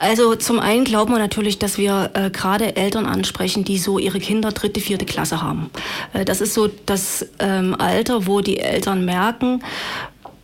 also 0.00 0.36
zum 0.36 0.60
einen 0.60 0.84
glauben 0.84 1.12
wir 1.12 1.18
natürlich, 1.18 1.58
dass 1.58 1.76
wir 1.76 2.10
äh, 2.14 2.30
gerade 2.30 2.76
Eltern 2.76 3.04
ansprechen, 3.04 3.64
die 3.64 3.78
so 3.78 3.98
ihre 3.98 4.20
Kinder 4.20 4.52
dritte, 4.52 4.80
vierte 4.80 5.04
Klasse 5.04 5.42
haben. 5.42 5.70
Äh, 6.12 6.24
das 6.24 6.40
ist 6.40 6.54
so 6.54 6.70
das 6.86 7.26
ähm, 7.40 7.74
Alter, 7.76 8.28
wo 8.28 8.40
die 8.40 8.58
Eltern 8.58 9.04
merken, 9.04 9.60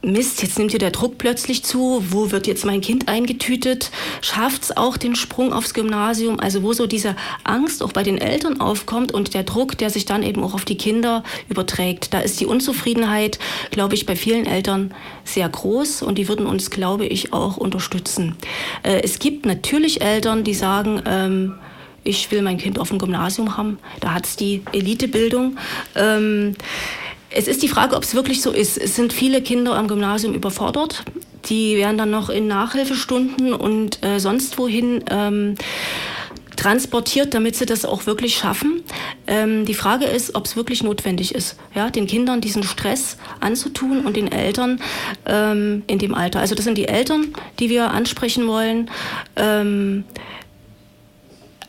Mist, 0.05 0.43
jetzt 0.43 0.59
nimmt 0.59 0.71
hier 0.71 0.81
der 0.81 0.91
Druck 0.91 1.19
plötzlich 1.19 1.65
zu, 1.65 2.05
wo 2.11 2.31
wird 2.31 2.47
jetzt 2.47 2.65
mein 2.65 2.81
Kind 2.81 3.09
eingetütet? 3.09 3.91
Schafft 4.21 4.65
es 4.65 4.77
auch 4.77 4.97
den 4.97 5.17
Sprung 5.17 5.53
aufs 5.53 5.75
Gymnasium? 5.75 6.39
Also 6.41 6.63
wo 6.63 6.73
so 6.73 6.87
diese 6.87 7.17
Angst 7.43 7.83
auch 7.83 7.93
bei 7.93 8.03
den 8.03 8.19
Eltern 8.19 8.61
aufkommt 8.61 9.13
und 9.13 9.35
der 9.35 9.45
Druck, 9.45 9.79
der 9.79 9.91
sich 9.91 10.05
dann 10.05 10.23
eben 10.23 10.43
auch 10.45 10.55
auf 10.55 10.65
die 10.65 10.77
Kinder 10.77 11.25
überträgt. 11.49 12.13
Da 12.13 12.21
ist 12.21 12.41
die 12.41 12.47
Unzufriedenheit, 12.47 13.39
glaube 13.71 13.95
ich, 13.95 14.07
bei 14.07 14.17
vielen 14.17 14.47
Eltern 14.47 14.95
sehr 15.25 15.49
groß 15.49 16.03
und 16.03 16.19
die 16.19 16.29
würden 16.29 16.47
uns, 16.47 16.71
glaube 16.71 17.07
ich, 17.07 17.33
auch 17.33 17.57
unterstützen. 17.57 18.37
Äh, 18.83 19.01
es 19.03 19.19
gibt 19.19 19.47
natürlich 19.47 20.03
Eltern, 20.03 20.45
die 20.45 20.55
sagen, 20.55 21.03
ähm, 21.07 21.55
ich 22.05 22.31
will 22.31 22.43
mein 22.43 22.59
Kind 22.59 22.79
auf 22.79 22.91
dem 22.91 22.99
Gymnasium 22.99 23.57
haben. 23.57 23.79
Da 24.01 24.13
hat 24.13 24.27
es 24.27 24.37
die 24.37 24.63
Elitebildung. 24.73 25.57
Ähm, 25.97 26.55
es 27.35 27.49
ist 27.49 27.63
die 27.63 27.69
Frage, 27.69 27.97
ob 27.97 28.05
es 28.05 28.15
wirklich 28.15 28.41
so 28.41 28.53
ist. 28.53 28.79
Es 28.79 28.95
sind 28.95 29.13
viele 29.13 29.43
Kinder 29.43 29.75
am 29.75 29.89
Gymnasium 29.89 30.35
überfordert. 30.35 31.05
Die 31.47 31.77
werden 31.77 31.99
dann 31.99 32.11
noch 32.11 32.31
in 32.31 32.47
Nachhilfestunden 32.47 33.53
und 33.53 34.03
äh, 34.05 34.19
sonst 34.19 34.57
wohin 34.57 35.05
ähm, 35.11 35.57
transportiert, 36.57 37.35
damit 37.35 37.57
sie 37.57 37.67
das 37.67 37.85
auch 37.85 38.07
wirklich 38.07 38.37
schaffen. 38.37 38.83
Ähm, 39.27 39.67
die 39.67 39.75
Frage 39.75 40.05
ist, 40.07 40.37
ob 40.37 40.47
es 40.47 40.57
wirklich 40.57 40.83
notwendig 40.85 41.35
ist, 41.35 41.57
ja, 41.75 41.91
den 41.91 42.07
Kindern 42.07 42.41
diesen 42.41 42.63
Stress 42.63 43.19
anzutun 43.41 44.07
und 44.07 44.17
den 44.17 44.31
Eltern 44.31 44.81
ähm, 45.27 45.83
in 45.89 45.99
dem 45.99 46.15
Alter. 46.15 46.39
Also 46.39 46.55
das 46.55 46.65
sind 46.65 46.79
die 46.79 46.89
Eltern, 46.89 47.35
die 47.59 47.69
wir 47.69 47.91
ansprechen 47.91 48.47
wollen. 48.47 48.91
Ähm, 49.35 50.05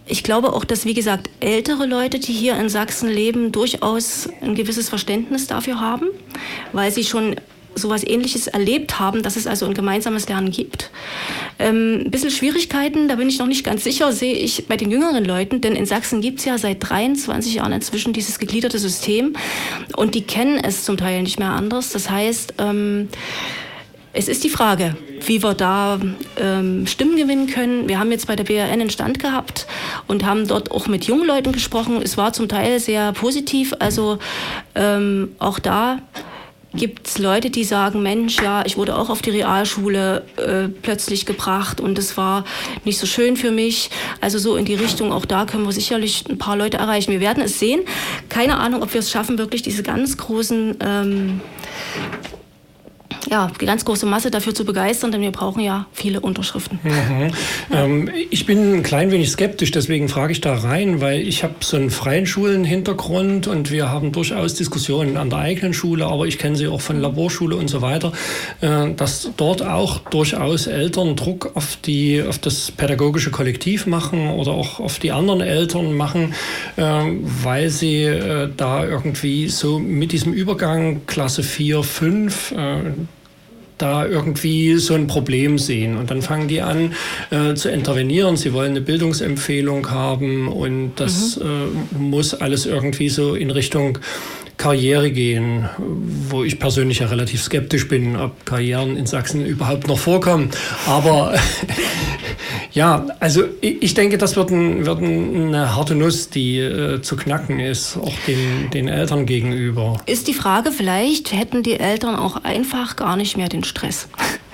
ich 0.07 0.23
glaube 0.23 0.53
auch, 0.53 0.65
dass, 0.65 0.85
wie 0.85 0.93
gesagt, 0.93 1.29
ältere 1.39 1.85
Leute, 1.85 2.19
die 2.19 2.33
hier 2.33 2.57
in 2.57 2.69
Sachsen 2.69 3.09
leben, 3.09 3.51
durchaus 3.51 4.29
ein 4.41 4.55
gewisses 4.55 4.89
Verständnis 4.89 5.47
dafür 5.47 5.79
haben, 5.79 6.07
weil 6.73 6.91
sie 6.91 7.03
schon 7.03 7.35
sowas 7.75 8.05
Ähnliches 8.05 8.47
erlebt 8.47 8.99
haben, 8.99 9.21
dass 9.21 9.35
es 9.35 9.47
also 9.47 9.65
ein 9.65 9.73
gemeinsames 9.73 10.29
Lernen 10.29 10.51
gibt. 10.51 10.91
Ähm, 11.59 12.03
ein 12.05 12.11
bisschen 12.11 12.31
Schwierigkeiten, 12.31 13.07
da 13.07 13.15
bin 13.15 13.27
ich 13.27 13.37
noch 13.37 13.47
nicht 13.47 13.65
ganz 13.65 13.83
sicher, 13.83 14.11
sehe 14.13 14.35
ich 14.35 14.67
bei 14.67 14.77
den 14.77 14.91
jüngeren 14.91 15.25
Leuten, 15.25 15.59
denn 15.59 15.75
in 15.75 15.85
Sachsen 15.85 16.21
gibt 16.21 16.39
es 16.39 16.45
ja 16.45 16.57
seit 16.57 16.77
23 16.87 17.55
Jahren 17.55 17.73
inzwischen 17.73 18.13
dieses 18.13 18.39
gegliederte 18.39 18.79
System 18.79 19.33
und 19.97 20.15
die 20.15 20.21
kennen 20.21 20.57
es 20.57 20.85
zum 20.85 20.97
Teil 20.97 21.21
nicht 21.23 21.39
mehr 21.39 21.51
anders. 21.51 21.91
Das 21.91 22.09
heißt, 22.09 22.55
ähm, 22.59 23.09
es 24.15 24.29
ist 24.29 24.45
die 24.45 24.49
Frage, 24.49 24.95
wie 25.25 25.43
wir 25.43 25.53
da 25.53 25.99
ähm, 26.37 26.87
Stimmen 26.87 27.17
gewinnen 27.17 27.47
können. 27.47 27.89
Wir 27.89 27.99
haben 27.99 28.11
jetzt 28.11 28.27
bei 28.27 28.37
der 28.37 28.45
BRN 28.45 28.71
einen 28.71 28.89
Stand 28.89 29.19
gehabt 29.19 29.67
und 30.07 30.25
haben 30.25 30.47
dort 30.47 30.71
auch 30.71 30.87
mit 30.87 31.05
jungen 31.05 31.27
Leuten 31.27 31.51
gesprochen. 31.51 32.01
Es 32.01 32.15
war 32.15 32.31
zum 32.31 32.47
Teil 32.47 32.79
sehr 32.79 33.11
positiv. 33.11 33.73
Also 33.79 34.19
ähm, 34.73 35.35
auch 35.39 35.59
da 35.59 35.99
gibt 36.73 37.07
es 37.07 37.17
Leute, 37.17 37.49
die 37.49 37.65
sagen, 37.65 38.03
Mensch, 38.03 38.41
ja, 38.41 38.63
ich 38.65 38.77
wurde 38.77 38.97
auch 38.97 39.09
auf 39.09 39.21
die 39.21 39.31
Realschule 39.31 40.23
äh, 40.37 40.69
plötzlich 40.69 41.25
gebracht 41.25 41.81
und 41.81 41.97
es 41.97 42.15
war 42.15 42.45
nicht 42.85 42.97
so 42.97 43.05
schön 43.05 43.35
für 43.35 43.51
mich. 43.51 43.89
Also 44.21 44.39
so 44.39 44.55
in 44.55 44.63
die 44.63 44.75
Richtung, 44.75 45.11
auch 45.11 45.25
da 45.25 45.45
können 45.45 45.65
wir 45.65 45.73
sicherlich 45.73 46.23
ein 46.29 46.37
paar 46.37 46.55
Leute 46.55 46.77
erreichen. 46.77 47.11
Wir 47.11 47.21
werden 47.21 47.43
es 47.43 47.59
sehen. 47.59 47.81
Keine 48.29 48.57
Ahnung, 48.59 48.81
ob 48.81 48.93
wir 48.93 48.99
es 48.99 49.11
schaffen, 49.11 49.37
wirklich 49.37 49.61
diese 49.61 49.83
ganz 49.83 50.15
großen 50.17 50.77
ähm, 50.79 51.41
ja, 53.29 53.51
die 53.59 53.65
ganz 53.65 53.85
große 53.85 54.05
Masse 54.05 54.31
dafür 54.31 54.53
zu 54.53 54.65
begeistern, 54.65 55.11
denn 55.11 55.21
wir 55.21 55.31
brauchen 55.31 55.61
ja 55.61 55.87
viele 55.93 56.19
Unterschriften. 56.19 56.79
Mhm. 56.83 56.95
Ja. 57.71 57.85
Ähm, 57.85 58.09
ich 58.29 58.45
bin 58.45 58.75
ein 58.75 58.83
klein 58.83 59.11
wenig 59.11 59.31
skeptisch, 59.31 59.71
deswegen 59.71 60.09
frage 60.09 60.31
ich 60.31 60.41
da 60.41 60.53
rein, 60.55 61.01
weil 61.01 61.21
ich 61.21 61.43
habe 61.43 61.55
so 61.61 61.77
einen 61.77 61.89
freien 61.89 62.25
Schulenhintergrund 62.25 63.47
und 63.47 63.71
wir 63.71 63.89
haben 63.89 64.11
durchaus 64.11 64.53
Diskussionen 64.53 65.17
an 65.17 65.29
der 65.29 65.39
eigenen 65.39 65.73
Schule, 65.73 66.05
aber 66.05 66.25
ich 66.25 66.37
kenne 66.37 66.55
sie 66.55 66.67
auch 66.67 66.81
von 66.81 66.99
Laborschule 66.99 67.55
und 67.55 67.69
so 67.69 67.81
weiter, 67.81 68.11
äh, 68.61 68.93
dass 68.93 69.31
dort 69.37 69.63
auch 69.63 69.99
durchaus 70.09 70.67
Eltern 70.67 71.15
Druck 71.15 71.51
auf, 71.55 71.77
die, 71.77 72.21
auf 72.21 72.39
das 72.39 72.71
pädagogische 72.71 73.31
Kollektiv 73.31 73.87
machen 73.87 74.29
oder 74.29 74.51
auch 74.51 74.79
auf 74.79 74.99
die 74.99 75.11
anderen 75.11 75.41
Eltern 75.41 75.93
machen, 75.93 76.33
äh, 76.77 76.81
weil 76.81 77.69
sie 77.69 78.03
äh, 78.03 78.49
da 78.55 78.85
irgendwie 78.85 79.47
so 79.47 79.79
mit 79.79 80.11
diesem 80.11 80.33
Übergang 80.33 81.01
Klasse 81.07 81.43
4, 81.43 81.83
5, 81.83 82.53
da 83.77 84.05
irgendwie 84.05 84.75
so 84.75 84.93
ein 84.93 85.07
Problem 85.07 85.57
sehen. 85.57 85.97
Und 85.97 86.11
dann 86.11 86.21
fangen 86.21 86.47
die 86.47 86.61
an 86.61 86.93
äh, 87.31 87.53
zu 87.55 87.69
intervenieren. 87.69 88.37
Sie 88.37 88.53
wollen 88.53 88.71
eine 88.71 88.81
Bildungsempfehlung 88.81 89.91
haben 89.91 90.47
und 90.47 90.93
das 90.95 91.37
mhm. 91.37 91.43
äh, 91.93 91.97
muss 91.97 92.33
alles 92.33 92.65
irgendwie 92.65 93.09
so 93.09 93.35
in 93.35 93.51
Richtung 93.51 93.99
Karriere 94.65 95.11
gehen, 95.11 95.69
wo 95.77 96.43
ich 96.43 96.57
persönlich 96.57 96.97
ja 96.97 97.05
relativ 97.05 97.43
skeptisch 97.43 97.87
bin, 97.87 98.15
ob 98.15 98.47
Karrieren 98.47 98.97
in 98.97 99.05
Sachsen 99.05 99.45
überhaupt 99.45 99.87
noch 99.87 99.99
vorkommen. 99.99 100.49
Aber 100.87 101.35
ja, 102.71 103.05
also 103.19 103.43
ich 103.61 103.93
denke, 103.93 104.17
das 104.17 104.35
wird, 104.35 104.49
ein, 104.49 104.87
wird 104.87 105.03
eine 105.03 105.75
harte 105.75 105.93
Nuss, 105.93 106.31
die 106.31 106.57
äh, 106.57 106.99
zu 107.03 107.15
knacken 107.15 107.59
ist, 107.59 107.95
auch 107.97 108.15
den, 108.25 108.71
den 108.71 108.87
Eltern 108.87 109.27
gegenüber. 109.27 110.01
Ist 110.07 110.27
die 110.27 110.33
Frage, 110.33 110.71
vielleicht 110.71 111.31
hätten 111.31 111.61
die 111.61 111.79
Eltern 111.79 112.15
auch 112.15 112.43
einfach 112.43 112.95
gar 112.95 113.17
nicht 113.17 113.37
mehr 113.37 113.49
den 113.49 113.63
Stress. 113.63 114.07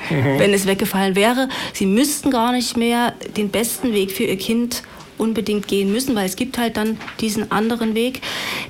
Mhm. 0.10 0.26
Wenn 0.40 0.54
es 0.54 0.68
weggefallen 0.68 1.16
wäre, 1.16 1.48
sie 1.72 1.86
müssten 1.86 2.32
gar 2.32 2.52
nicht 2.52 2.76
mehr 2.76 3.14
den 3.38 3.48
besten 3.48 3.94
Weg 3.94 4.12
für 4.12 4.24
ihr 4.24 4.38
Kind 4.38 4.84
unbedingt 5.22 5.68
gehen 5.68 5.92
müssen, 5.92 6.16
weil 6.16 6.26
es 6.26 6.36
gibt 6.36 6.58
halt 6.58 6.76
dann 6.76 6.98
diesen 7.20 7.52
anderen 7.52 7.96
Weg, 7.96 8.22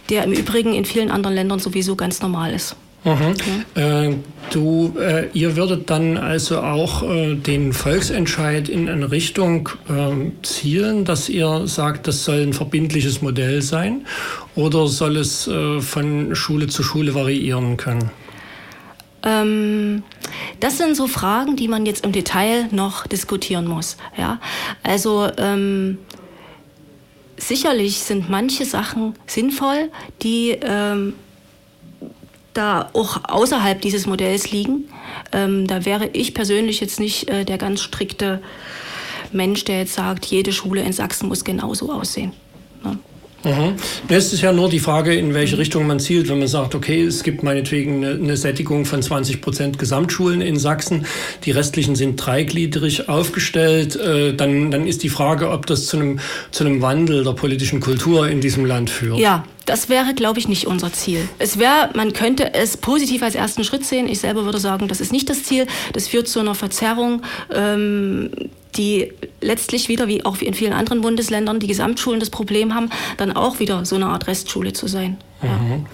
der 0.10 0.26
im 0.26 0.34
Übrigen 0.34 0.74
in 0.74 0.86
vielen 0.86 1.10
anderen 1.10 1.36
Ländern 1.36 1.60
sowieso 1.60 1.96
ganz 1.96 2.22
normal 2.22 2.54
ist. 2.54 2.76
Mhm. 3.04 3.34
Ja. 3.76 4.04
Äh, 4.04 4.16
du, 4.52 4.94
äh, 5.00 5.30
ihr 5.34 5.56
würdet 5.56 5.90
dann 5.90 6.18
also 6.18 6.60
auch 6.60 7.02
äh, 7.02 7.34
den 7.34 7.74
Volksentscheid 7.74 8.70
in 8.70 8.88
eine 8.90 9.10
Richtung 9.10 9.70
ähm, 9.90 10.34
zielen, 10.44 11.04
dass 11.04 11.28
ihr 11.28 11.66
sagt, 11.66 12.08
das 12.08 12.24
soll 12.26 12.42
ein 12.42 12.54
verbindliches 12.54 13.24
Modell 13.24 13.64
sein, 13.64 14.06
oder 14.56 14.88
soll 14.88 15.18
es 15.18 15.48
äh, 15.48 15.82
von 15.82 16.36
Schule 16.36 16.68
zu 16.68 16.84
Schule 16.84 17.16
variieren 17.16 17.78
können? 17.78 18.12
Ähm, 19.24 20.04
das 20.60 20.78
sind 20.78 20.96
so 20.96 21.08
Fragen, 21.08 21.56
die 21.56 21.68
man 21.68 21.86
jetzt 21.86 22.06
im 22.06 22.12
Detail 22.12 22.68
noch 22.72 23.08
diskutieren 23.08 23.66
muss. 23.68 23.98
Ja, 24.18 24.40
also 24.84 25.28
ähm, 25.38 25.98
sicherlich 27.42 28.00
sind 28.00 28.30
manche 28.30 28.66
Sachen 28.66 29.16
sinnvoll, 29.28 29.90
die 30.22 30.52
ähm, 30.62 31.14
da 32.54 32.90
auch 32.94 33.22
außerhalb 33.24 33.82
dieses 33.82 34.06
Modells 34.06 34.52
liegen. 34.52 34.90
Ähm, 35.32 35.68
da 35.68 35.86
wäre 35.86 36.10
ich 36.14 36.34
persönlich 36.34 36.80
jetzt 36.80 37.00
nicht 37.00 37.30
äh, 37.30 37.46
der 37.46 37.58
ganz 37.58 37.82
strikte 37.82 38.42
Mensch, 39.32 39.64
der 39.64 39.80
jetzt 39.80 39.94
sagt, 39.94 40.26
jede 40.26 40.52
Schule 40.52 40.82
in 40.82 40.94
Sachsen 40.94 41.28
muss 41.28 41.44
genauso 41.44 41.92
aussehen. 41.92 42.34
Ne? 42.84 43.00
Mhm. 43.44 43.76
Es 44.08 44.34
ist 44.34 44.42
ja 44.42 44.52
nur 44.52 44.70
die 44.70 44.80
Frage, 44.80 45.14
in 45.14 45.34
welche 45.34 45.58
Richtung 45.58 45.88
man 45.88 46.00
zielt. 46.00 46.30
Wenn 46.30 46.40
man 46.40 46.48
sagt, 46.48 46.76
okay, 46.76 47.04
es 47.04 47.24
gibt 47.24 47.44
meinetwegen 47.44 48.06
eine, 48.06 48.38
Sättigung 48.38 48.86
von 48.86 49.02
20 49.02 49.42
Prozent 49.42 49.80
Gesamtschulen 49.80 50.42
in 50.42 50.58
Sachsen, 50.58 51.06
die 51.44 51.52
restlichen 51.52 51.96
sind 51.96 52.16
dreigliedrig 52.18 53.10
aufgestellt, 53.10 53.96
äh, 53.96 54.34
dann, 54.34 54.72
dann 54.72 54.88
ist 54.88 55.04
die 55.04 55.10
Frage, 55.10 55.50
ob 55.50 55.66
das 55.66 55.88
zu 55.88 55.98
einem, 55.98 56.20
zu 56.52 56.64
einem 56.64 56.82
Wandel 56.82 57.24
der 57.24 57.34
politischen 57.34 57.80
Kultur 57.80 58.28
in 58.28 58.42
diesem 58.42 58.66
Land 58.66 58.90
führt. 58.90 59.20
Ja, 59.20 59.44
das 59.66 59.90
wäre, 59.90 60.14
glaube 60.14 60.40
ich, 60.40 60.48
nicht 60.48 60.66
unser 60.68 60.92
Ziel. 60.92 61.28
Es 61.40 61.60
wäre, 61.60 61.90
man 61.94 62.14
könnte 62.14 62.54
es 62.54 62.78
positiv 62.78 63.22
als 63.24 63.36
ersten 63.36 63.64
Schritt 63.64 63.86
sehen. 63.86 64.08
Ich 64.08 64.20
selber 64.20 64.46
würde 64.46 64.60
sagen, 64.60 64.88
das 64.88 65.02
ist 65.02 65.12
nicht 65.12 65.30
das 65.30 65.44
Ziel. 65.44 65.68
Das 65.94 66.08
führt 66.08 66.28
zu 66.28 66.40
einer 66.40 66.56
Verzerrung. 66.56 67.22
Ähm, 67.54 68.32
die 68.78 69.12
letztlich 69.42 69.90
wieder, 69.90 70.08
wie 70.08 70.26
auch 70.26 70.38
in 70.42 70.54
vielen 70.54 70.74
anderen 70.74 71.02
Bundesländern, 71.02 71.60
die 71.60 71.68
Gesamtschulen 71.68 72.20
das 72.20 72.30
Problem 72.30 72.74
haben, 72.74 72.90
dann 73.18 73.32
auch 73.32 73.60
wieder 73.60 73.86
so 73.86 73.96
eine 73.96 74.08
Art 74.08 74.28
Restschule 74.28 74.74
zu 74.74 74.88
sein. 74.88 75.18
Mhm. 75.42 75.86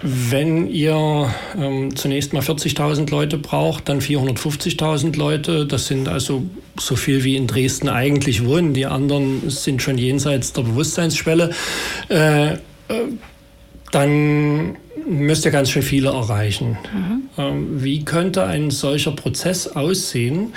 Wenn 0.00 0.68
ihr 0.68 1.34
ähm, 1.56 1.96
zunächst 1.96 2.32
mal 2.32 2.42
40.000 2.42 3.10
Leute 3.10 3.36
braucht, 3.36 3.88
dann 3.88 4.00
450.000 4.00 5.16
Leute, 5.16 5.66
das 5.66 5.88
sind 5.88 6.08
also 6.08 6.44
so 6.78 6.94
viel 6.94 7.24
wie 7.24 7.34
in 7.34 7.48
Dresden 7.48 7.88
eigentlich 7.88 8.46
wohnen. 8.46 8.74
Die 8.74 8.86
anderen 8.86 9.50
sind 9.50 9.82
schon 9.82 9.98
jenseits 9.98 10.52
der 10.52 10.62
Bewusstseinsschwelle. 10.62 11.50
Äh, 12.08 12.52
äh, 12.52 12.58
dann 13.90 14.76
müsst 15.08 15.44
ihr 15.44 15.50
ganz 15.50 15.70
schön 15.70 15.82
viele 15.82 16.10
erreichen. 16.10 16.78
Mhm. 16.94 17.22
Ähm, 17.36 17.82
wie 17.82 18.04
könnte 18.04 18.44
ein 18.44 18.70
solcher 18.70 19.12
Prozess 19.12 19.66
aussehen? 19.66 20.52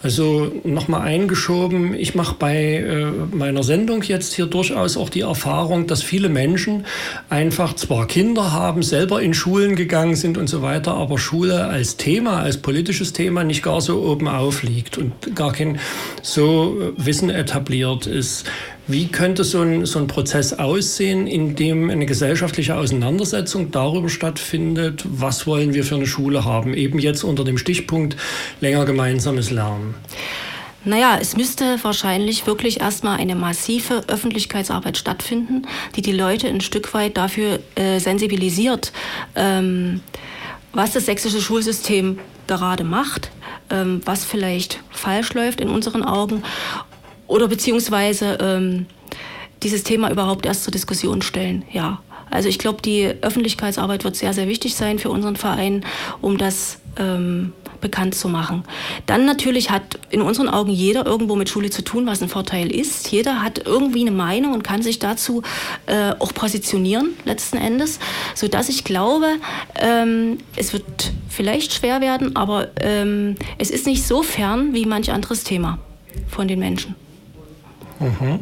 Also 0.00 0.52
nochmal 0.62 1.00
eingeschoben, 1.02 1.92
ich 1.92 2.14
mache 2.14 2.36
bei 2.38 2.76
äh, 2.76 3.06
meiner 3.34 3.64
Sendung 3.64 4.02
jetzt 4.02 4.32
hier 4.32 4.46
durchaus 4.46 4.96
auch 4.96 5.08
die 5.08 5.22
Erfahrung, 5.22 5.88
dass 5.88 6.04
viele 6.04 6.28
Menschen 6.28 6.86
einfach 7.30 7.74
zwar 7.74 8.06
Kinder 8.06 8.52
haben, 8.52 8.84
selber 8.84 9.20
in 9.20 9.34
Schulen 9.34 9.74
gegangen 9.74 10.14
sind 10.14 10.38
und 10.38 10.46
so 10.46 10.62
weiter, 10.62 10.94
aber 10.94 11.18
Schule 11.18 11.66
als 11.66 11.96
Thema, 11.96 12.42
als 12.42 12.58
politisches 12.58 13.12
Thema 13.12 13.42
nicht 13.42 13.64
gar 13.64 13.80
so 13.80 14.00
oben 14.04 14.28
aufliegt 14.28 14.98
und 14.98 15.34
gar 15.34 15.52
kein 15.52 15.80
so 16.22 16.92
Wissen 16.96 17.28
etabliert 17.30 18.06
ist. 18.06 18.48
Wie 18.90 19.08
könnte 19.08 19.44
so 19.44 19.60
ein, 19.60 19.84
so 19.84 19.98
ein 19.98 20.06
Prozess 20.06 20.54
aussehen, 20.54 21.26
in 21.26 21.54
dem 21.54 21.90
eine 21.90 22.06
gesellschaftliche 22.06 22.74
Auseinandersetzung 22.74 23.70
darüber 23.70 24.08
stattfindet, 24.08 25.04
was 25.06 25.46
wollen 25.46 25.74
wir 25.74 25.84
für 25.84 25.96
eine 25.96 26.06
Schule 26.06 26.46
haben? 26.46 26.72
Eben 26.72 26.98
jetzt 26.98 27.22
unter 27.22 27.44
dem 27.44 27.58
Stichpunkt 27.58 28.16
länger 28.62 28.86
gemeinsames 28.86 29.50
Lernen. 29.50 29.94
Naja, 30.86 31.18
es 31.20 31.36
müsste 31.36 31.76
wahrscheinlich 31.82 32.46
wirklich 32.46 32.80
erstmal 32.80 33.18
eine 33.18 33.34
massive 33.34 34.04
Öffentlichkeitsarbeit 34.08 34.96
stattfinden, 34.96 35.66
die 35.94 36.00
die 36.00 36.12
Leute 36.12 36.48
ein 36.48 36.62
Stück 36.62 36.94
weit 36.94 37.18
dafür 37.18 37.58
äh, 37.74 37.98
sensibilisiert, 37.98 38.92
ähm, 39.34 40.00
was 40.72 40.92
das 40.92 41.04
sächsische 41.04 41.42
Schulsystem 41.42 42.20
gerade 42.46 42.84
macht, 42.84 43.30
ähm, 43.68 44.00
was 44.06 44.24
vielleicht 44.24 44.80
falsch 44.90 45.34
läuft 45.34 45.60
in 45.60 45.68
unseren 45.68 46.02
Augen 46.02 46.42
oder 47.28 47.46
beziehungsweise 47.46 48.38
ähm, 48.40 48.86
dieses 49.62 49.84
Thema 49.84 50.10
überhaupt 50.10 50.46
erst 50.46 50.64
zur 50.64 50.72
Diskussion 50.72 51.22
stellen. 51.22 51.64
Ja, 51.72 52.00
also 52.30 52.48
ich 52.48 52.58
glaube, 52.58 52.82
die 52.82 53.06
Öffentlichkeitsarbeit 53.20 54.04
wird 54.04 54.16
sehr, 54.16 54.32
sehr 54.32 54.48
wichtig 54.48 54.74
sein 54.74 54.98
für 54.98 55.10
unseren 55.10 55.36
Verein, 55.36 55.84
um 56.20 56.36
das 56.36 56.78
ähm, 56.98 57.52
bekannt 57.80 58.14
zu 58.14 58.28
machen. 58.28 58.64
Dann 59.06 59.24
natürlich 59.24 59.70
hat 59.70 59.98
in 60.10 60.20
unseren 60.20 60.48
Augen 60.48 60.70
jeder 60.70 61.06
irgendwo 61.06 61.36
mit 61.36 61.48
Schule 61.48 61.70
zu 61.70 61.82
tun, 61.82 62.06
was 62.06 62.20
ein 62.20 62.28
Vorteil 62.28 62.74
ist. 62.74 63.10
Jeder 63.10 63.42
hat 63.42 63.66
irgendwie 63.66 64.00
eine 64.00 64.10
Meinung 64.10 64.52
und 64.52 64.64
kann 64.64 64.82
sich 64.82 64.98
dazu 64.98 65.42
äh, 65.86 66.12
auch 66.18 66.34
positionieren, 66.34 67.10
letzten 67.24 67.56
Endes, 67.56 68.00
sodass 68.34 68.68
ich 68.68 68.84
glaube, 68.84 69.26
ähm, 69.76 70.38
es 70.56 70.72
wird 70.72 71.12
vielleicht 71.28 71.72
schwer 71.72 72.00
werden, 72.00 72.34
aber 72.36 72.68
ähm, 72.80 73.36
es 73.58 73.70
ist 73.70 73.86
nicht 73.86 74.04
so 74.04 74.22
fern 74.22 74.74
wie 74.74 74.84
manch 74.84 75.12
anderes 75.12 75.44
Thema 75.44 75.78
von 76.28 76.48
den 76.48 76.58
Menschen. 76.58 76.96
Mhm. 78.00 78.40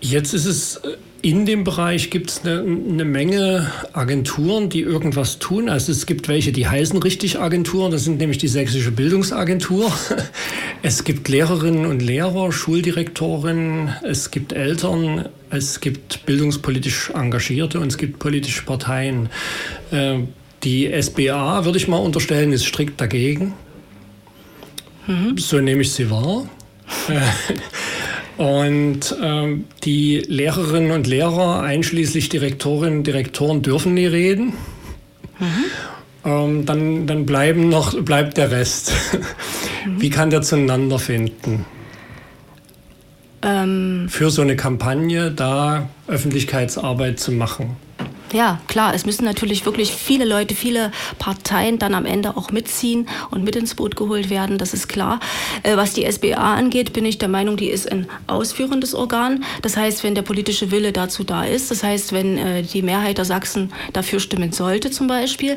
Jetzt 0.00 0.32
ist 0.32 0.46
es 0.46 0.76
äh, 0.76 0.96
in 1.20 1.46
dem 1.46 1.64
Bereich 1.64 2.10
gibt 2.10 2.30
es 2.30 2.44
eine, 2.44 2.60
eine, 2.60 3.04
Menge 3.04 3.70
Agenturen, 3.92 4.68
die 4.68 4.80
irgendwas 4.80 5.40
tun. 5.40 5.68
Also 5.68 5.90
es 5.90 6.06
gibt 6.06 6.28
welche, 6.28 6.52
die 6.52 6.68
heißen 6.68 6.96
richtig 7.02 7.40
Agenturen. 7.40 7.90
Das 7.90 8.04
sind 8.04 8.18
nämlich 8.18 8.38
die 8.38 8.48
Sächsische 8.48 8.90
Bildungsagentur. 8.90 9.92
Es 10.80 11.02
gibt 11.02 11.28
Lehrerinnen 11.28 11.86
und 11.86 12.00
Lehrer, 12.00 12.52
Schuldirektorinnen, 12.52 13.96
es 14.04 14.30
gibt 14.30 14.52
Eltern, 14.52 15.28
es 15.50 15.80
gibt 15.80 16.24
bildungspolitisch 16.24 17.10
Engagierte 17.10 17.80
und 17.80 17.88
es 17.88 17.98
gibt 17.98 18.20
politische 18.20 18.62
Parteien. 18.62 19.28
Äh, 19.90 20.20
die 20.62 20.86
SBA, 20.86 21.64
würde 21.64 21.78
ich 21.78 21.88
mal 21.88 21.96
unterstellen, 21.96 22.52
ist 22.52 22.64
strikt 22.64 23.00
dagegen. 23.00 23.54
Mhm. 25.08 25.36
So 25.36 25.58
nehme 25.58 25.82
ich 25.82 25.90
sie 25.90 26.08
wahr. 26.10 26.48
Und 28.36 29.16
ähm, 29.20 29.64
die 29.82 30.18
Lehrerinnen 30.18 30.92
und 30.92 31.08
Lehrer, 31.08 31.60
einschließlich 31.62 32.28
Direktorinnen 32.28 32.98
und 32.98 33.06
Direktoren, 33.06 33.62
dürfen 33.62 33.94
nie 33.94 34.06
reden. 34.06 34.52
Mhm. 35.40 35.64
Ähm, 36.24 36.66
dann, 36.66 37.06
dann 37.08 37.26
bleiben 37.26 37.68
noch, 37.68 38.00
bleibt 38.00 38.36
der 38.36 38.50
Rest. 38.50 38.92
Mhm. 39.84 40.00
Wie 40.00 40.10
kann 40.10 40.30
der 40.30 40.42
zueinander 40.42 40.98
finden? 40.98 41.64
Ähm. 43.42 44.06
Für 44.08 44.30
so 44.30 44.42
eine 44.42 44.56
Kampagne 44.56 45.30
da 45.30 45.88
Öffentlichkeitsarbeit 46.06 47.18
zu 47.18 47.32
machen. 47.32 47.76
Ja, 48.32 48.60
klar, 48.68 48.94
es 48.94 49.06
müssen 49.06 49.24
natürlich 49.24 49.64
wirklich 49.64 49.92
viele 49.92 50.26
Leute, 50.26 50.54
viele 50.54 50.92
Parteien 51.18 51.78
dann 51.78 51.94
am 51.94 52.04
Ende 52.04 52.36
auch 52.36 52.50
mitziehen 52.50 53.08
und 53.30 53.42
mit 53.42 53.56
ins 53.56 53.74
Boot 53.74 53.96
geholt 53.96 54.28
werden, 54.28 54.58
das 54.58 54.74
ist 54.74 54.88
klar. 54.88 55.20
Äh, 55.62 55.76
was 55.76 55.94
die 55.94 56.10
SBA 56.10 56.54
angeht, 56.54 56.92
bin 56.92 57.06
ich 57.06 57.18
der 57.18 57.28
Meinung, 57.28 57.56
die 57.56 57.70
ist 57.70 57.90
ein 57.90 58.06
ausführendes 58.26 58.94
Organ. 58.94 59.44
Das 59.62 59.76
heißt, 59.76 60.04
wenn 60.04 60.14
der 60.14 60.22
politische 60.22 60.70
Wille 60.70 60.92
dazu 60.92 61.24
da 61.24 61.44
ist, 61.44 61.70
das 61.70 61.82
heißt, 61.82 62.12
wenn 62.12 62.36
äh, 62.36 62.62
die 62.62 62.82
Mehrheit 62.82 63.16
der 63.16 63.24
Sachsen 63.24 63.72
dafür 63.94 64.20
stimmen 64.20 64.52
sollte 64.52 64.90
zum 64.90 65.06
Beispiel, 65.06 65.56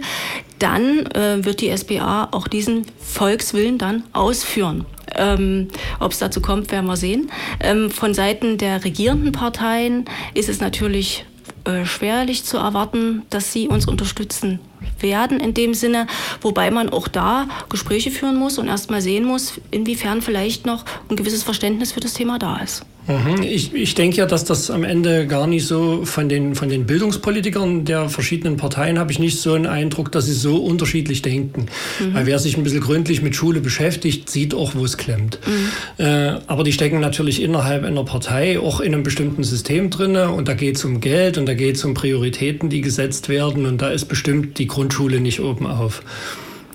dann 0.60 1.06
äh, 1.08 1.44
wird 1.44 1.60
die 1.60 1.76
SBA 1.76 2.30
auch 2.32 2.48
diesen 2.48 2.86
Volkswillen 3.00 3.78
dann 3.78 4.04
ausführen. 4.14 4.86
Ähm, 5.16 5.68
Ob 6.00 6.14
es 6.14 6.20
dazu 6.20 6.42
kommt, 6.42 6.72
werden 6.72 6.86
wir 6.86 6.96
sehen. 6.96 7.30
Ähm, 7.60 7.92
von 7.92 8.14
Seiten 8.14 8.58
der 8.58 8.84
regierenden 8.86 9.34
Parteien 9.34 10.06
ist 10.34 10.48
es 10.48 10.62
natürlich 10.62 11.26
äh, 11.66 11.86
schwerlich 11.86 12.44
zu 12.44 12.58
erwarten, 12.58 13.24
dass 13.30 13.52
sie 13.52 13.68
uns 13.68 13.88
unterstützen 13.88 14.60
werden 15.00 15.40
in 15.40 15.54
dem 15.54 15.74
Sinne, 15.74 16.08
wobei 16.42 16.72
man 16.72 16.90
auch 16.90 17.08
da 17.08 17.48
Gespräche 17.70 18.12
führen 18.12 18.36
muss 18.36 18.58
und 18.58 18.68
erstmal 18.68 19.02
sehen 19.02 19.26
muss, 19.26 19.54
inwiefern 19.72 20.22
vielleicht 20.22 20.66
noch 20.66 20.86
ein 21.10 21.16
gewisses 21.16 21.44
Verständnis 21.44 21.92
für 21.92 22.00
das 22.00 22.14
Thema 22.14 22.40
da 22.40 22.58
ist. 22.58 22.84
Mhm. 23.12 23.44
Ich, 23.44 23.74
ich 23.74 23.96
denke 23.96 24.18
ja, 24.18 24.26
dass 24.26 24.46
das 24.46 24.72
am 24.72 24.84
Ende 24.84 25.28
gar 25.28 25.48
nicht 25.48 25.66
so 25.66 26.06
von 26.06 26.30
den, 26.30 26.56
von 26.56 26.70
den 26.70 26.86
Bildungspolitikern 26.86 27.86
der 27.86 28.10
verschiedenen 28.10 28.58
Parteien 28.58 29.00
habe 29.00 29.12
ich 29.12 29.20
nicht 29.20 29.40
so 29.40 29.54
einen 29.54 29.68
Eindruck, 29.68 30.12
dass 30.12 30.26
sie 30.26 30.34
so 30.34 30.58
unterschiedlich 30.58 31.22
denken. 31.22 31.68
Mhm. 32.00 32.14
Weil 32.14 32.26
wer 32.26 32.40
sich 32.40 32.58
ein 32.58 32.64
bisschen 32.64 32.82
gründlich 32.82 33.22
mit 33.22 33.36
Schule 33.36 33.62
beschäftigt, 33.62 34.30
sieht 34.30 34.54
auch, 34.54 34.76
wo 34.76 34.86
es 34.86 34.98
klemmt. 34.98 35.40
Mhm. 35.46 36.06
Äh, 36.06 36.40
aber 36.48 36.64
die 36.64 36.74
stecken 36.74 37.00
natürlich 37.00 37.42
innerhalb 37.42 37.84
einer 37.84 38.04
Partei 38.04 38.60
auch 38.60 38.80
in 38.80 38.94
einem 38.94 39.04
bestimmten 39.04 39.44
System 39.44 39.90
drin 39.90 40.16
und 40.16 40.48
da 40.48 40.54
geht 40.54 40.78
es 40.78 40.86
um 40.86 41.00
Geld 41.00 41.38
und 41.38 41.46
da 41.46 41.54
geht 41.54 41.76
es 41.76 41.84
um 41.84 41.94
Prioritäten, 41.94 42.70
die 42.70 42.82
gesetzt 42.82 43.30
werden 43.30 43.66
und 43.66 43.82
da 43.82 43.90
ist 43.90 44.06
bestimmt 44.06 44.58
die 44.58 44.68
Grundschule 44.68 45.20
nicht 45.20 45.40
oben 45.40 45.68
auf. 45.68 46.04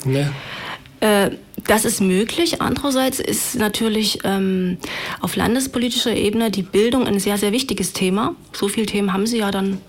Ne? 0.05 0.31
Äh, 1.06 1.30
das 1.66 1.84
ist 1.84 2.00
möglich. 2.00 2.60
Andererseits 2.60 3.18
ist 3.18 3.56
natürlich 3.56 4.20
ähm, 4.24 4.78
auf 5.20 5.34
landespolitischer 5.34 6.14
Ebene 6.14 6.50
die 6.50 6.62
Bildung 6.62 7.06
ein 7.06 7.18
sehr, 7.18 7.38
sehr 7.38 7.50
wichtiges 7.50 7.92
Thema. 7.92 8.34
So 8.52 8.68
viele 8.68 8.86
Themen 8.86 9.12
haben 9.12 9.26
Sie 9.26 9.38
ja 9.38 9.50
dann 9.50 9.80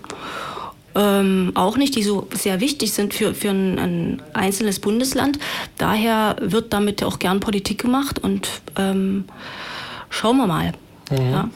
ähm, 0.96 1.52
auch 1.54 1.76
nicht, 1.76 1.94
die 1.94 2.02
so 2.02 2.26
sehr 2.34 2.60
wichtig 2.60 2.92
sind 2.92 3.14
für, 3.14 3.32
für 3.34 3.50
ein, 3.50 3.78
ein, 3.78 4.22
einzelnes 4.32 4.80
Bundesland. 4.80 5.38
Daher 5.76 6.36
wird 6.40 6.72
damit 6.72 7.04
auch 7.04 7.20
gern 7.20 7.38
Politik 7.38 7.80
gemacht 7.80 8.18
und 8.18 8.48
ähm, 8.76 9.24
schauen 10.10 10.38
wir 10.38 10.46
mal. 10.46 10.72
Mhm. 11.10 11.30
Ja. 11.30 11.50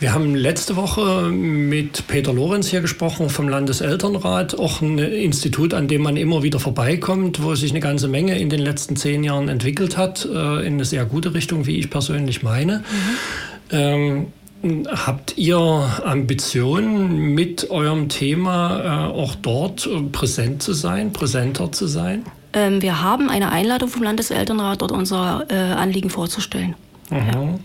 Wir 0.00 0.14
haben 0.14 0.36
letzte 0.36 0.76
Woche 0.76 1.28
mit 1.28 2.06
Peter 2.06 2.32
Lorenz 2.32 2.68
hier 2.68 2.80
gesprochen 2.80 3.30
vom 3.30 3.48
Landeselternrat, 3.48 4.56
auch 4.56 4.80
ein 4.80 4.96
Institut, 4.98 5.74
an 5.74 5.88
dem 5.88 6.02
man 6.02 6.16
immer 6.16 6.44
wieder 6.44 6.60
vorbeikommt, 6.60 7.42
wo 7.42 7.56
sich 7.56 7.72
eine 7.72 7.80
ganze 7.80 8.06
Menge 8.06 8.38
in 8.38 8.48
den 8.48 8.60
letzten 8.60 8.94
zehn 8.94 9.24
Jahren 9.24 9.48
entwickelt 9.48 9.96
hat, 9.96 10.24
äh, 10.24 10.66
in 10.66 10.74
eine 10.74 10.84
sehr 10.84 11.04
gute 11.04 11.34
Richtung, 11.34 11.66
wie 11.66 11.78
ich 11.78 11.90
persönlich 11.90 12.44
meine. 12.44 12.78
Mhm. 12.78 13.72
Ähm, 13.72 14.26
Habt 14.60 15.38
ihr 15.38 15.56
Ambitionen, 15.56 17.32
mit 17.32 17.70
eurem 17.70 18.08
Thema 18.08 18.80
äh, 18.80 19.12
auch 19.12 19.36
dort 19.36 19.88
präsent 20.10 20.64
zu 20.64 20.72
sein, 20.72 21.12
präsenter 21.12 21.70
zu 21.70 21.86
sein? 21.86 22.24
Ähm, 22.54 22.82
wir 22.82 23.00
haben 23.00 23.30
eine 23.30 23.52
Einladung 23.52 23.88
vom 23.88 24.02
Landeselternrat, 24.02 24.82
dort 24.82 24.90
unser 24.90 25.46
äh, 25.48 25.54
Anliegen 25.54 26.10
vorzustellen. 26.10 26.74
Mhm. 27.08 27.16
Ja. 27.16 27.58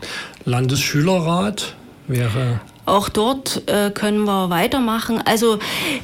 Landesschülerrat? 0.46 1.76
Wäre? 2.08 2.62
Auch 2.86 3.08
dort 3.08 3.68
äh, 3.70 3.92
können 3.92 4.24
wir 4.26 4.50
weitermachen. 4.50 5.22
Also 5.24 5.60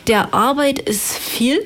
der 0.08 0.34
Arbeit 0.34 0.80
ist 0.80 1.18
viel. 1.18 1.60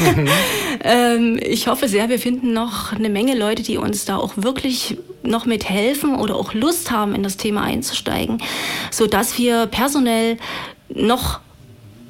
Mhm. 0.00 0.28
ähm, 0.84 1.40
ich 1.42 1.66
hoffe 1.66 1.88
sehr, 1.88 2.08
wir 2.08 2.18
finden 2.18 2.52
noch 2.52 2.92
eine 2.92 3.08
Menge 3.08 3.36
Leute, 3.36 3.62
die 3.62 3.78
uns 3.78 4.04
da 4.04 4.16
auch 4.16 4.34
wirklich 4.36 4.96
noch 5.22 5.44
mit 5.44 5.68
helfen 5.68 6.16
oder 6.16 6.36
auch 6.36 6.54
Lust 6.54 6.90
haben, 6.90 7.14
in 7.14 7.22
das 7.22 7.36
Thema 7.36 7.62
einzusteigen, 7.62 8.42
sodass 8.90 9.36
wir 9.38 9.66
personell 9.66 10.38
noch 10.88 11.40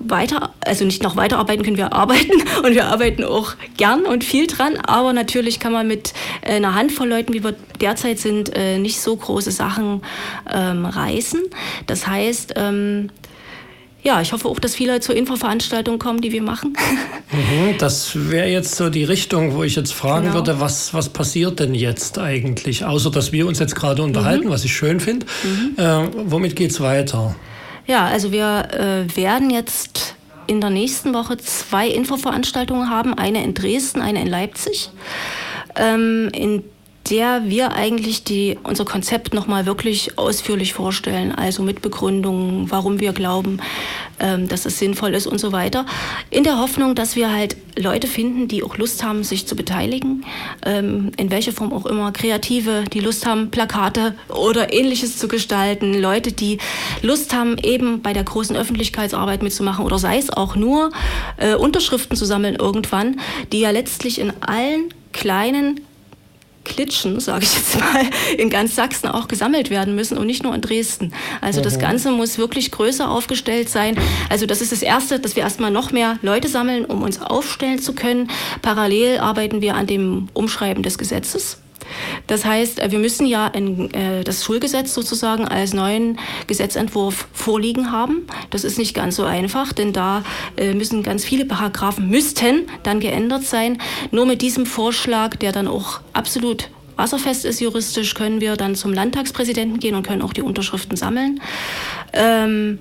weiter, 0.00 0.52
also 0.64 0.84
nicht 0.84 1.02
noch 1.02 1.16
weiterarbeiten 1.16 1.62
können, 1.62 1.76
wir 1.76 1.92
arbeiten 1.92 2.42
und 2.64 2.74
wir 2.74 2.86
arbeiten 2.86 3.22
auch 3.22 3.54
gern 3.76 4.06
und 4.06 4.24
viel 4.24 4.46
dran, 4.46 4.76
aber 4.76 5.12
natürlich 5.12 5.60
kann 5.60 5.72
man 5.72 5.86
mit 5.86 6.12
äh, 6.42 6.54
einer 6.54 6.74
Handvoll 6.74 7.08
Leuten, 7.08 7.32
wie 7.34 7.44
wir 7.44 7.54
derzeit 7.80 8.18
sind, 8.18 8.56
äh, 8.56 8.78
nicht 8.78 9.00
so 9.00 9.14
große 9.14 9.50
Sachen 9.50 10.02
ähm, 10.52 10.86
reißen. 10.86 11.40
Das 11.86 12.06
heißt, 12.06 12.54
ähm, 12.56 13.10
ja, 14.02 14.22
ich 14.22 14.32
hoffe 14.32 14.48
auch, 14.48 14.58
dass 14.58 14.74
viele 14.74 15.00
zur 15.00 15.14
Infoveranstaltung 15.14 15.98
kommen, 15.98 16.20
die 16.20 16.32
wir 16.32 16.42
machen. 16.42 16.76
Mhm, 17.32 17.78
das 17.78 18.28
wäre 18.28 18.48
jetzt 18.48 18.74
so 18.74 18.90
die 18.90 19.04
Richtung, 19.04 19.54
wo 19.54 19.62
ich 19.62 19.76
jetzt 19.76 19.94
fragen 19.94 20.24
genau. 20.24 20.34
würde, 20.34 20.58
was, 20.58 20.92
was 20.94 21.10
passiert 21.10 21.60
denn 21.60 21.76
jetzt 21.76 22.18
eigentlich? 22.18 22.84
Außer, 22.84 23.12
dass 23.12 23.30
wir 23.30 23.46
uns 23.46 23.60
jetzt 23.60 23.76
gerade 23.76 24.02
unterhalten, 24.02 24.46
mhm. 24.46 24.50
was 24.50 24.64
ich 24.64 24.74
schön 24.74 24.98
finde. 24.98 25.26
Mhm. 25.44 25.80
Äh, 25.80 26.08
womit 26.26 26.56
geht 26.56 26.72
es 26.72 26.80
weiter? 26.80 27.36
Ja, 27.90 28.06
also 28.06 28.30
wir 28.30 28.68
äh, 28.72 29.16
werden 29.16 29.50
jetzt 29.50 30.14
in 30.46 30.60
der 30.60 30.70
nächsten 30.70 31.12
Woche 31.12 31.38
zwei 31.38 31.88
Infoveranstaltungen 31.88 32.88
haben, 32.88 33.14
eine 33.14 33.42
in 33.42 33.52
Dresden, 33.52 34.00
eine 34.00 34.20
in 34.20 34.28
Leipzig, 34.28 34.90
ähm, 35.74 36.28
in 36.32 36.62
der 37.10 37.46
wir 37.46 37.72
eigentlich 37.72 38.22
die, 38.22 38.56
unser 38.62 38.84
Konzept 38.84 39.34
nochmal 39.34 39.66
wirklich 39.66 40.16
ausführlich 40.18 40.72
vorstellen, 40.72 41.34
also 41.34 41.64
mit 41.64 41.82
Begründungen, 41.82 42.70
warum 42.70 43.00
wir 43.00 43.12
glauben, 43.12 43.58
dass 44.20 44.66
es 44.66 44.78
sinnvoll 44.78 45.14
ist 45.14 45.26
und 45.26 45.38
so 45.38 45.52
weiter. 45.52 45.86
In 46.30 46.44
der 46.44 46.58
Hoffnung, 46.58 46.94
dass 46.94 47.16
wir 47.16 47.32
halt 47.32 47.56
Leute 47.78 48.06
finden, 48.06 48.48
die 48.48 48.62
auch 48.62 48.76
Lust 48.76 49.02
haben, 49.02 49.24
sich 49.24 49.46
zu 49.46 49.56
beteiligen, 49.56 50.24
ähm, 50.64 51.12
in 51.16 51.30
welcher 51.30 51.52
Form 51.52 51.72
auch 51.72 51.86
immer, 51.86 52.12
Kreative, 52.12 52.84
die 52.92 53.00
Lust 53.00 53.26
haben, 53.26 53.50
Plakate 53.50 54.14
oder 54.28 54.72
ähnliches 54.72 55.18
zu 55.18 55.28
gestalten, 55.28 55.94
Leute, 55.94 56.32
die 56.32 56.58
Lust 57.02 57.34
haben, 57.34 57.56
eben 57.58 58.02
bei 58.02 58.12
der 58.12 58.24
großen 58.24 58.56
Öffentlichkeitsarbeit 58.56 59.42
mitzumachen 59.42 59.84
oder 59.84 59.98
sei 59.98 60.18
es 60.18 60.30
auch 60.30 60.56
nur 60.56 60.90
äh, 61.36 61.54
Unterschriften 61.54 62.16
zu 62.16 62.24
sammeln 62.24 62.56
irgendwann, 62.56 63.20
die 63.52 63.60
ja 63.60 63.70
letztlich 63.70 64.20
in 64.20 64.32
allen 64.40 64.92
kleinen 65.12 65.80
Klitschen, 66.64 67.20
sage 67.20 67.44
ich 67.44 67.54
jetzt 67.54 67.78
mal, 67.78 68.04
in 68.36 68.50
ganz 68.50 68.76
Sachsen 68.76 69.08
auch 69.08 69.28
gesammelt 69.28 69.70
werden 69.70 69.94
müssen 69.94 70.18
und 70.18 70.26
nicht 70.26 70.42
nur 70.42 70.54
in 70.54 70.60
Dresden. 70.60 71.12
Also 71.40 71.60
mhm. 71.60 71.64
das 71.64 71.78
Ganze 71.78 72.10
muss 72.12 72.38
wirklich 72.38 72.70
größer 72.70 73.10
aufgestellt 73.10 73.68
sein. 73.68 73.98
Also 74.28 74.46
das 74.46 74.60
ist 74.60 74.72
das 74.72 74.82
Erste, 74.82 75.20
dass 75.20 75.36
wir 75.36 75.42
erstmal 75.42 75.70
noch 75.70 75.92
mehr 75.92 76.18
Leute 76.22 76.48
sammeln, 76.48 76.84
um 76.84 77.02
uns 77.02 77.20
aufstellen 77.20 77.78
zu 77.78 77.94
können. 77.94 78.30
Parallel 78.62 79.18
arbeiten 79.18 79.60
wir 79.60 79.74
an 79.74 79.86
dem 79.86 80.28
Umschreiben 80.34 80.82
des 80.82 80.98
Gesetzes. 80.98 81.59
Das 82.26 82.44
heißt, 82.44 82.80
äh, 82.80 82.90
wir 82.90 82.98
müssen 82.98 83.26
ja 83.26 83.46
in, 83.48 83.92
äh, 83.92 84.24
das 84.24 84.44
Schulgesetz 84.44 84.94
sozusagen 84.94 85.46
als 85.46 85.72
neuen 85.72 86.18
Gesetzentwurf 86.46 87.28
vorliegen 87.32 87.92
haben. 87.92 88.26
Das 88.50 88.64
ist 88.64 88.78
nicht 88.78 88.94
ganz 88.94 89.16
so 89.16 89.24
einfach, 89.24 89.72
denn 89.72 89.92
da 89.92 90.22
äh, 90.56 90.74
müssen 90.74 91.02
ganz 91.02 91.24
viele 91.24 91.44
Paragraphen 91.44 92.08
müssten 92.08 92.66
dann 92.82 93.00
geändert 93.00 93.44
sein. 93.44 93.78
Nur 94.10 94.26
mit 94.26 94.42
diesem 94.42 94.66
Vorschlag, 94.66 95.36
der 95.36 95.52
dann 95.52 95.68
auch 95.68 96.00
absolut 96.12 96.70
wasserfest 96.96 97.46
ist 97.46 97.60
juristisch, 97.60 98.14
können 98.14 98.40
wir 98.40 98.56
dann 98.56 98.74
zum 98.74 98.92
Landtagspräsidenten 98.92 99.80
gehen 99.80 99.94
und 99.94 100.06
können 100.06 100.22
auch 100.22 100.34
die 100.34 100.42
Unterschriften 100.42 100.96
sammeln. 100.96 101.40
Ähm, 102.12 102.78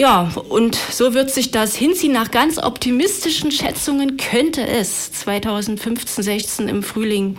ja, 0.00 0.32
und 0.48 0.76
so 0.76 1.12
wird 1.12 1.30
sich 1.30 1.50
das 1.50 1.76
hinziehen. 1.76 2.14
Nach 2.14 2.30
ganz 2.30 2.56
optimistischen 2.56 3.52
Schätzungen 3.52 4.16
könnte 4.16 4.66
es 4.66 5.12
2015, 5.12 6.24
16 6.24 6.68
im 6.68 6.82
Frühling 6.82 7.36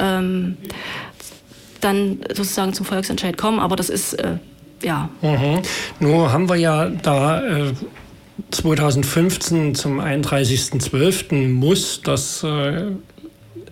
ähm, 0.00 0.56
dann 1.80 2.18
sozusagen 2.34 2.74
zum 2.74 2.84
Volksentscheid 2.84 3.38
kommen. 3.38 3.60
Aber 3.60 3.76
das 3.76 3.90
ist, 3.90 4.14
äh, 4.14 4.38
ja. 4.82 5.08
Mhm. 5.22 5.62
Nur 6.00 6.32
haben 6.32 6.48
wir 6.48 6.56
ja 6.56 6.88
da. 6.88 7.40
Äh 7.42 7.72
2015 8.50 9.76
zum 9.76 10.00
31.12. 10.00 11.48
muss 11.48 12.00
das 12.02 12.42
äh, 12.42 12.86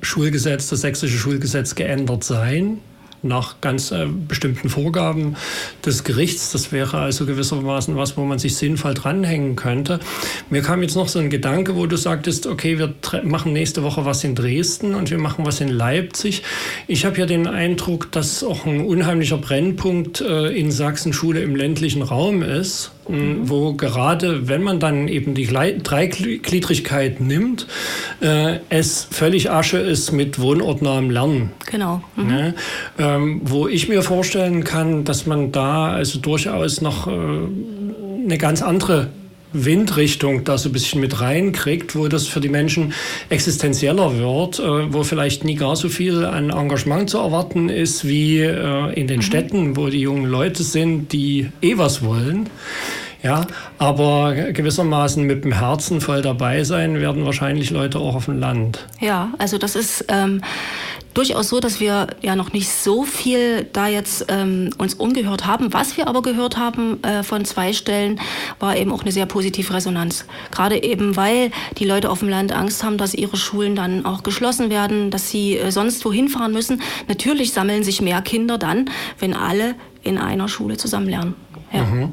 Schulgesetz, 0.01 0.69
das 0.69 0.83
sächsische 0.83 1.19
Schulgesetz 1.19 1.75
geändert 1.75 2.23
sein 2.23 2.79
nach 3.23 3.61
ganz 3.61 3.91
äh, 3.91 4.07
bestimmten 4.07 4.69
Vorgaben 4.69 5.37
des 5.85 6.05
Gerichts. 6.05 6.53
Das 6.53 6.73
wäre 6.73 6.99
also 6.99 7.27
gewissermaßen 7.27 7.97
was, 7.97 8.17
wo 8.17 8.25
man 8.25 8.39
sich 8.39 8.57
sinnvoll 8.57 8.95
dranhängen 8.95 9.57
könnte. 9.57 10.01
Mir 10.51 10.63
kam 10.63 10.83
jetzt 10.83 10.97
noch 10.97 11.09
so 11.09 11.19
ein 11.19 11.31
Gedanke, 11.31 11.77
wo 11.77 11.87
du 11.87 11.97
sagtest, 11.97 12.47
okay, 12.47 12.79
wir 12.79 12.95
machen 13.23 13.53
nächste 13.53 13.83
Woche 13.83 14.05
was 14.05 14.25
in 14.25 14.35
Dresden 14.35 14.95
und 14.95 15.11
wir 15.11 15.19
machen 15.19 15.47
was 15.47 15.61
in 15.61 15.69
Leipzig. 15.69 16.43
Ich 16.87 17.05
habe 17.05 17.19
ja 17.19 17.27
den 17.27 17.47
Eindruck, 17.47 18.11
dass 18.13 18.43
auch 18.43 18.67
ein 18.67 18.85
unheimlicher 18.85 19.39
Brennpunkt 19.39 20.21
äh, 20.21 20.49
in 20.49 20.71
Sachsen 20.71 21.13
Schule 21.13 21.41
im 21.41 21.57
ländlichen 21.57 22.03
Raum 22.03 22.43
ist 22.43 22.93
wo 23.09 23.75
gerade, 23.75 24.49
wenn 24.49 24.63
man 24.63 24.81
dann 24.81 25.09
eben 25.09 25.35
die 25.35 25.47
Dreigliedrigkeit 25.47 27.21
nimmt, 27.21 27.67
äh, 28.21 28.59
es 28.69 29.07
völlig 29.11 29.51
Asche 29.51 29.79
ist 29.79 30.13
mit 30.13 30.39
wohnortnahem 30.39 31.11
Lernen. 31.11 31.51
Genau. 31.71 32.03
Mhm. 32.17 32.31
Ja, 32.31 32.55
ähm, 32.99 33.41
wo 33.45 33.67
ich 33.67 33.89
mir 33.89 34.03
vorstellen 34.03 34.65
kann, 34.65 35.05
dass 35.05 35.27
man 35.27 35.53
da 35.53 35.93
also 35.93 36.19
durchaus 36.19 36.81
noch 36.81 37.07
äh, 37.07 37.11
eine 37.11 38.39
ganz 38.39 38.63
andere 38.63 39.09
Windrichtung 39.53 40.45
da 40.45 40.59
so 40.59 40.69
ein 40.69 40.73
bisschen 40.73 41.01
mit 41.01 41.21
reinkriegt, 41.21 41.95
wo 41.97 42.09
das 42.09 42.27
für 42.27 42.41
die 42.41 42.49
Menschen 42.49 42.93
existenzieller 43.29 44.19
wird, 44.19 44.59
äh, 44.59 44.93
wo 44.93 45.03
vielleicht 45.03 45.45
nie 45.45 45.55
gar 45.55 45.77
so 45.77 45.89
viel 45.89 46.25
an 46.25 46.51
Engagement 46.51 47.11
zu 47.11 47.19
erwarten 47.19 47.69
ist 47.69 48.07
wie 48.07 48.39
äh, 48.39 48.93
in 48.95 49.07
den 49.07 49.19
mhm. 49.19 49.23
Städten, 49.23 49.77
wo 49.77 49.89
die 49.89 50.01
jungen 50.01 50.27
Leute 50.27 50.63
sind, 50.63 51.13
die 51.13 51.49
eh 51.61 51.79
was 51.79 52.03
wollen. 52.03 52.49
Ja, 53.23 53.47
aber 53.79 54.35
gewissermaßen 54.35 55.23
mit 55.25 55.45
dem 55.45 55.53
Herzen 55.53 56.01
voll 56.01 56.23
dabei 56.23 56.65
sein 56.65 57.01
werden 57.01 57.25
wahrscheinlich 57.25 57.71
Leute 57.71 57.99
auch 57.99 58.17
auf 58.17 58.25
dem 58.25 58.41
Land. 58.41 58.87
Ja, 59.01 59.33
also 59.39 59.59
das 59.59 59.77
ist 59.77 60.07
ähm, 60.09 60.43
durchaus 61.15 61.49
so, 61.49 61.61
dass 61.61 61.79
wir 61.79 62.09
ja 62.21 62.35
noch 62.35 62.53
nicht 62.53 62.69
so 62.69 63.05
viel 63.05 63.67
da 63.73 63.87
jetzt 63.87 64.27
ähm, 64.29 64.71
uns 64.79 64.95
umgehört 64.95 65.47
haben. 65.47 65.73
Was 65.73 65.97
wir 65.97 66.09
aber 66.09 66.23
gehört 66.23 66.57
haben 66.57 67.03
äh, 67.05 67.23
von 67.23 67.45
zwei 67.45 67.73
Stellen, 67.73 68.21
war 68.59 68.77
eben 68.77 68.91
auch 68.91 69.03
eine 69.03 69.13
sehr 69.13 69.27
positive 69.27 69.73
Resonanz. 69.73 70.25
Gerade 70.51 70.83
eben, 70.83 71.17
weil 71.17 71.53
die 71.79 71.85
Leute 71.85 72.11
auf 72.11 72.21
dem 72.21 72.29
Land 72.29 72.53
Angst 72.53 72.83
haben, 72.83 72.99
dass 72.99 73.15
ihre 73.15 73.37
Schulen 73.37 73.77
dann 73.77 74.05
auch 74.05 74.25
geschlossen 74.25 74.69
werden, 74.69 75.11
dass 75.11 75.31
sie 75.31 75.59
äh, 75.59 75.71
sonst 75.71 76.05
wohin 76.05 76.29
fahren 76.29 76.53
müssen. 76.53 76.83
Natürlich 77.07 77.53
sammeln 77.53 77.85
sich 77.85 78.01
mehr 78.01 78.21
Kinder 78.23 78.59
dann, 78.59 78.91
wenn 79.21 79.35
alle 79.35 79.77
in 80.03 80.19
einer 80.19 80.49
Schule 80.49 80.77
zusammen 80.77 81.09
lernen. 81.09 81.35
Ja. 81.73 81.85
Mhm. 81.85 82.13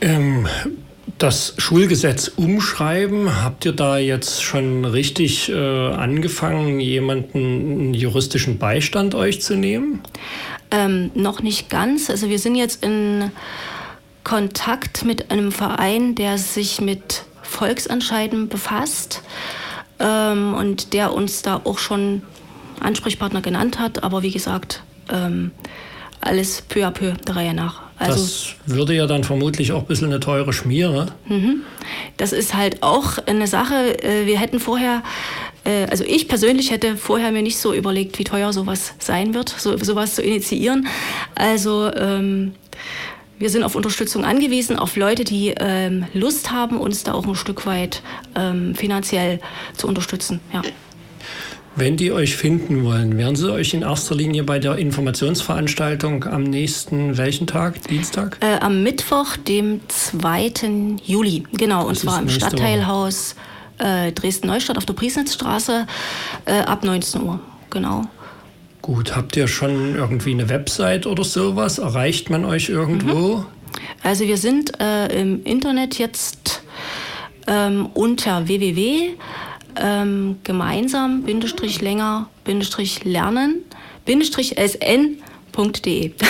Ähm, 0.00 0.46
das 1.18 1.54
Schulgesetz 1.58 2.28
umschreiben, 2.28 3.42
habt 3.42 3.64
ihr 3.64 3.72
da 3.72 3.98
jetzt 3.98 4.42
schon 4.42 4.84
richtig 4.84 5.48
äh, 5.48 5.54
angefangen, 5.54 6.80
jemanden 6.80 7.94
juristischen 7.94 8.58
Beistand 8.58 9.14
euch 9.14 9.40
zu 9.40 9.56
nehmen? 9.56 10.00
Ähm, 10.70 11.10
noch 11.14 11.42
nicht 11.42 11.70
ganz. 11.70 12.10
Also 12.10 12.28
wir 12.28 12.38
sind 12.38 12.54
jetzt 12.54 12.84
in 12.84 13.30
Kontakt 14.22 15.04
mit 15.04 15.30
einem 15.30 15.50
Verein, 15.50 16.14
der 16.14 16.38
sich 16.38 16.80
mit 16.80 17.24
Volksentscheiden 17.42 18.48
befasst 18.48 19.22
ähm, 19.98 20.54
und 20.54 20.92
der 20.92 21.12
uns 21.14 21.42
da 21.42 21.62
auch 21.64 21.78
schon 21.78 22.22
Ansprechpartner 22.80 23.40
genannt 23.40 23.78
hat. 23.78 24.04
Aber 24.04 24.22
wie 24.22 24.30
gesagt, 24.30 24.82
ähm, 25.10 25.50
alles 26.20 26.62
peu 26.62 26.84
à 26.84 26.90
peu 26.90 27.12
der 27.26 27.36
Reihe 27.36 27.54
nach. 27.54 27.82
Also, 27.98 28.22
das 28.22 28.54
würde 28.66 28.94
ja 28.94 29.06
dann 29.06 29.24
vermutlich 29.24 29.72
auch 29.72 29.80
ein 29.80 29.86
bisschen 29.86 30.06
eine 30.08 30.20
teure 30.20 30.52
Schmiere. 30.52 31.06
Mhm. 31.26 31.62
Das 32.16 32.32
ist 32.32 32.54
halt 32.54 32.82
auch 32.82 33.18
eine 33.26 33.46
Sache. 33.46 34.02
Äh, 34.02 34.26
wir 34.26 34.38
hätten 34.38 34.60
vorher, 34.60 35.02
äh, 35.64 35.86
also 35.90 36.04
ich 36.04 36.28
persönlich 36.28 36.70
hätte 36.70 36.96
vorher 36.96 37.32
mir 37.32 37.42
nicht 37.42 37.58
so 37.58 37.74
überlegt, 37.74 38.18
wie 38.20 38.24
teuer 38.24 38.52
sowas 38.52 38.94
sein 39.00 39.34
wird, 39.34 39.48
so, 39.48 39.76
sowas 39.78 40.14
zu 40.14 40.22
initiieren. 40.22 40.86
Also 41.34 41.92
ähm, 41.92 42.52
wir 43.38 43.50
sind 43.50 43.64
auf 43.64 43.74
Unterstützung 43.74 44.24
angewiesen, 44.24 44.78
auf 44.78 44.96
Leute, 44.96 45.24
die 45.24 45.54
ähm, 45.58 46.06
Lust 46.12 46.52
haben, 46.52 46.78
uns 46.78 47.02
da 47.02 47.14
auch 47.14 47.26
ein 47.26 47.34
Stück 47.34 47.66
weit 47.66 48.02
ähm, 48.36 48.74
finanziell 48.76 49.40
zu 49.76 49.88
unterstützen. 49.88 50.40
Ja. 50.52 50.62
Wenn 51.78 51.96
die 51.96 52.10
euch 52.10 52.34
finden 52.34 52.82
wollen, 52.82 53.16
werden 53.18 53.36
sie 53.36 53.52
euch 53.52 53.72
in 53.72 53.82
erster 53.82 54.16
Linie 54.16 54.42
bei 54.42 54.58
der 54.58 54.74
Informationsveranstaltung 54.78 56.24
am 56.24 56.42
nächsten, 56.42 57.16
welchen 57.16 57.46
Tag? 57.46 57.80
Dienstag? 57.84 58.36
Äh, 58.40 58.58
am 58.58 58.82
Mittwoch, 58.82 59.36
dem 59.36 59.80
2. 59.86 60.98
Juli, 61.04 61.44
genau, 61.52 61.86
und 61.86 61.96
zwar 61.96 62.20
im 62.20 62.28
Stadtteilhaus 62.28 63.36
äh, 63.78 64.10
Dresden-Neustadt 64.10 64.76
auf 64.76 64.86
der 64.86 64.94
Priesnitzstraße 64.94 65.86
äh, 66.46 66.58
ab 66.62 66.82
19 66.82 67.22
Uhr, 67.22 67.38
genau. 67.70 68.02
Gut, 68.82 69.14
habt 69.14 69.36
ihr 69.36 69.46
schon 69.46 69.94
irgendwie 69.94 70.32
eine 70.32 70.48
Website 70.48 71.06
oder 71.06 71.22
sowas? 71.22 71.78
Erreicht 71.78 72.28
man 72.28 72.44
euch 72.44 72.70
irgendwo? 72.70 73.36
Mhm. 73.36 73.46
Also 74.02 74.26
wir 74.26 74.36
sind 74.36 74.80
äh, 74.80 75.20
im 75.20 75.44
Internet 75.44 75.96
jetzt 76.00 76.60
ähm, 77.46 77.86
unter 77.94 78.48
www 78.48 79.14
ähm, 79.80 80.36
gemeinsam, 80.44 81.22
Bindestrich 81.22 81.80
länger, 81.80 82.28
Bindestrich 82.44 83.04
lernen, 83.04 83.62
Bindestrich 84.04 84.56
sn.de. 84.58 86.12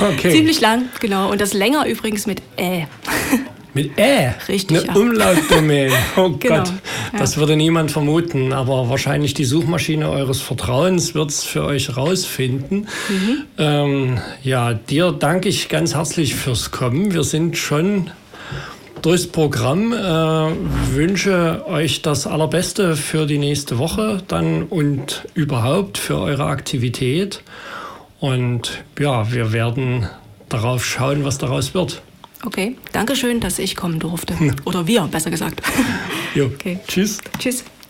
Okay. 0.00 0.32
Ziemlich 0.32 0.60
lang, 0.60 0.88
genau. 1.00 1.30
Und 1.30 1.40
das 1.40 1.52
länger 1.52 1.86
übrigens 1.86 2.26
mit 2.26 2.42
Ä. 2.58 2.86
Mit 3.74 3.98
Ä? 3.98 4.34
Richtig. 4.48 4.78
Eine 4.78 4.86
ja. 4.86 4.94
Umlautdomain. 4.94 5.92
Oh 6.16 6.30
genau. 6.30 6.58
Gott, 6.58 6.72
das 7.18 7.34
ja. 7.34 7.40
würde 7.40 7.56
niemand 7.56 7.90
vermuten, 7.90 8.52
aber 8.52 8.88
wahrscheinlich 8.88 9.34
die 9.34 9.44
Suchmaschine 9.44 10.08
eures 10.08 10.40
Vertrauens 10.40 11.14
wird 11.14 11.30
es 11.30 11.42
für 11.42 11.64
euch 11.64 11.96
rausfinden. 11.96 12.86
Mhm. 13.08 13.44
Ähm, 13.58 14.20
ja, 14.44 14.74
dir 14.74 15.10
danke 15.10 15.48
ich 15.48 15.68
ganz 15.68 15.94
herzlich 15.96 16.36
fürs 16.36 16.70
Kommen. 16.70 17.12
Wir 17.12 17.24
sind 17.24 17.56
schon 17.56 18.10
durchs 19.04 19.26
Programm. 19.26 19.92
Äh, 19.92 19.96
wünsche 20.94 21.64
euch 21.66 22.02
das 22.02 22.26
Allerbeste 22.26 22.96
für 22.96 23.26
die 23.26 23.38
nächste 23.38 23.78
Woche 23.78 24.22
dann 24.28 24.64
und 24.64 25.26
überhaupt 25.34 25.98
für 25.98 26.18
eure 26.18 26.46
Aktivität. 26.46 27.42
Und 28.20 28.84
ja, 28.98 29.30
wir 29.32 29.52
werden 29.52 30.08
darauf 30.48 30.84
schauen, 30.84 31.24
was 31.24 31.38
daraus 31.38 31.74
wird. 31.74 32.02
Okay, 32.44 32.76
danke 32.92 33.16
schön, 33.16 33.40
dass 33.40 33.58
ich 33.58 33.76
kommen 33.76 33.98
durfte. 33.98 34.34
Oder 34.64 34.86
wir, 34.86 35.02
besser 35.02 35.30
gesagt. 35.30 35.62
Jo. 36.34 36.46
Okay. 36.46 36.78
Tschüss. 36.86 37.18
Tschüss. 37.38 37.64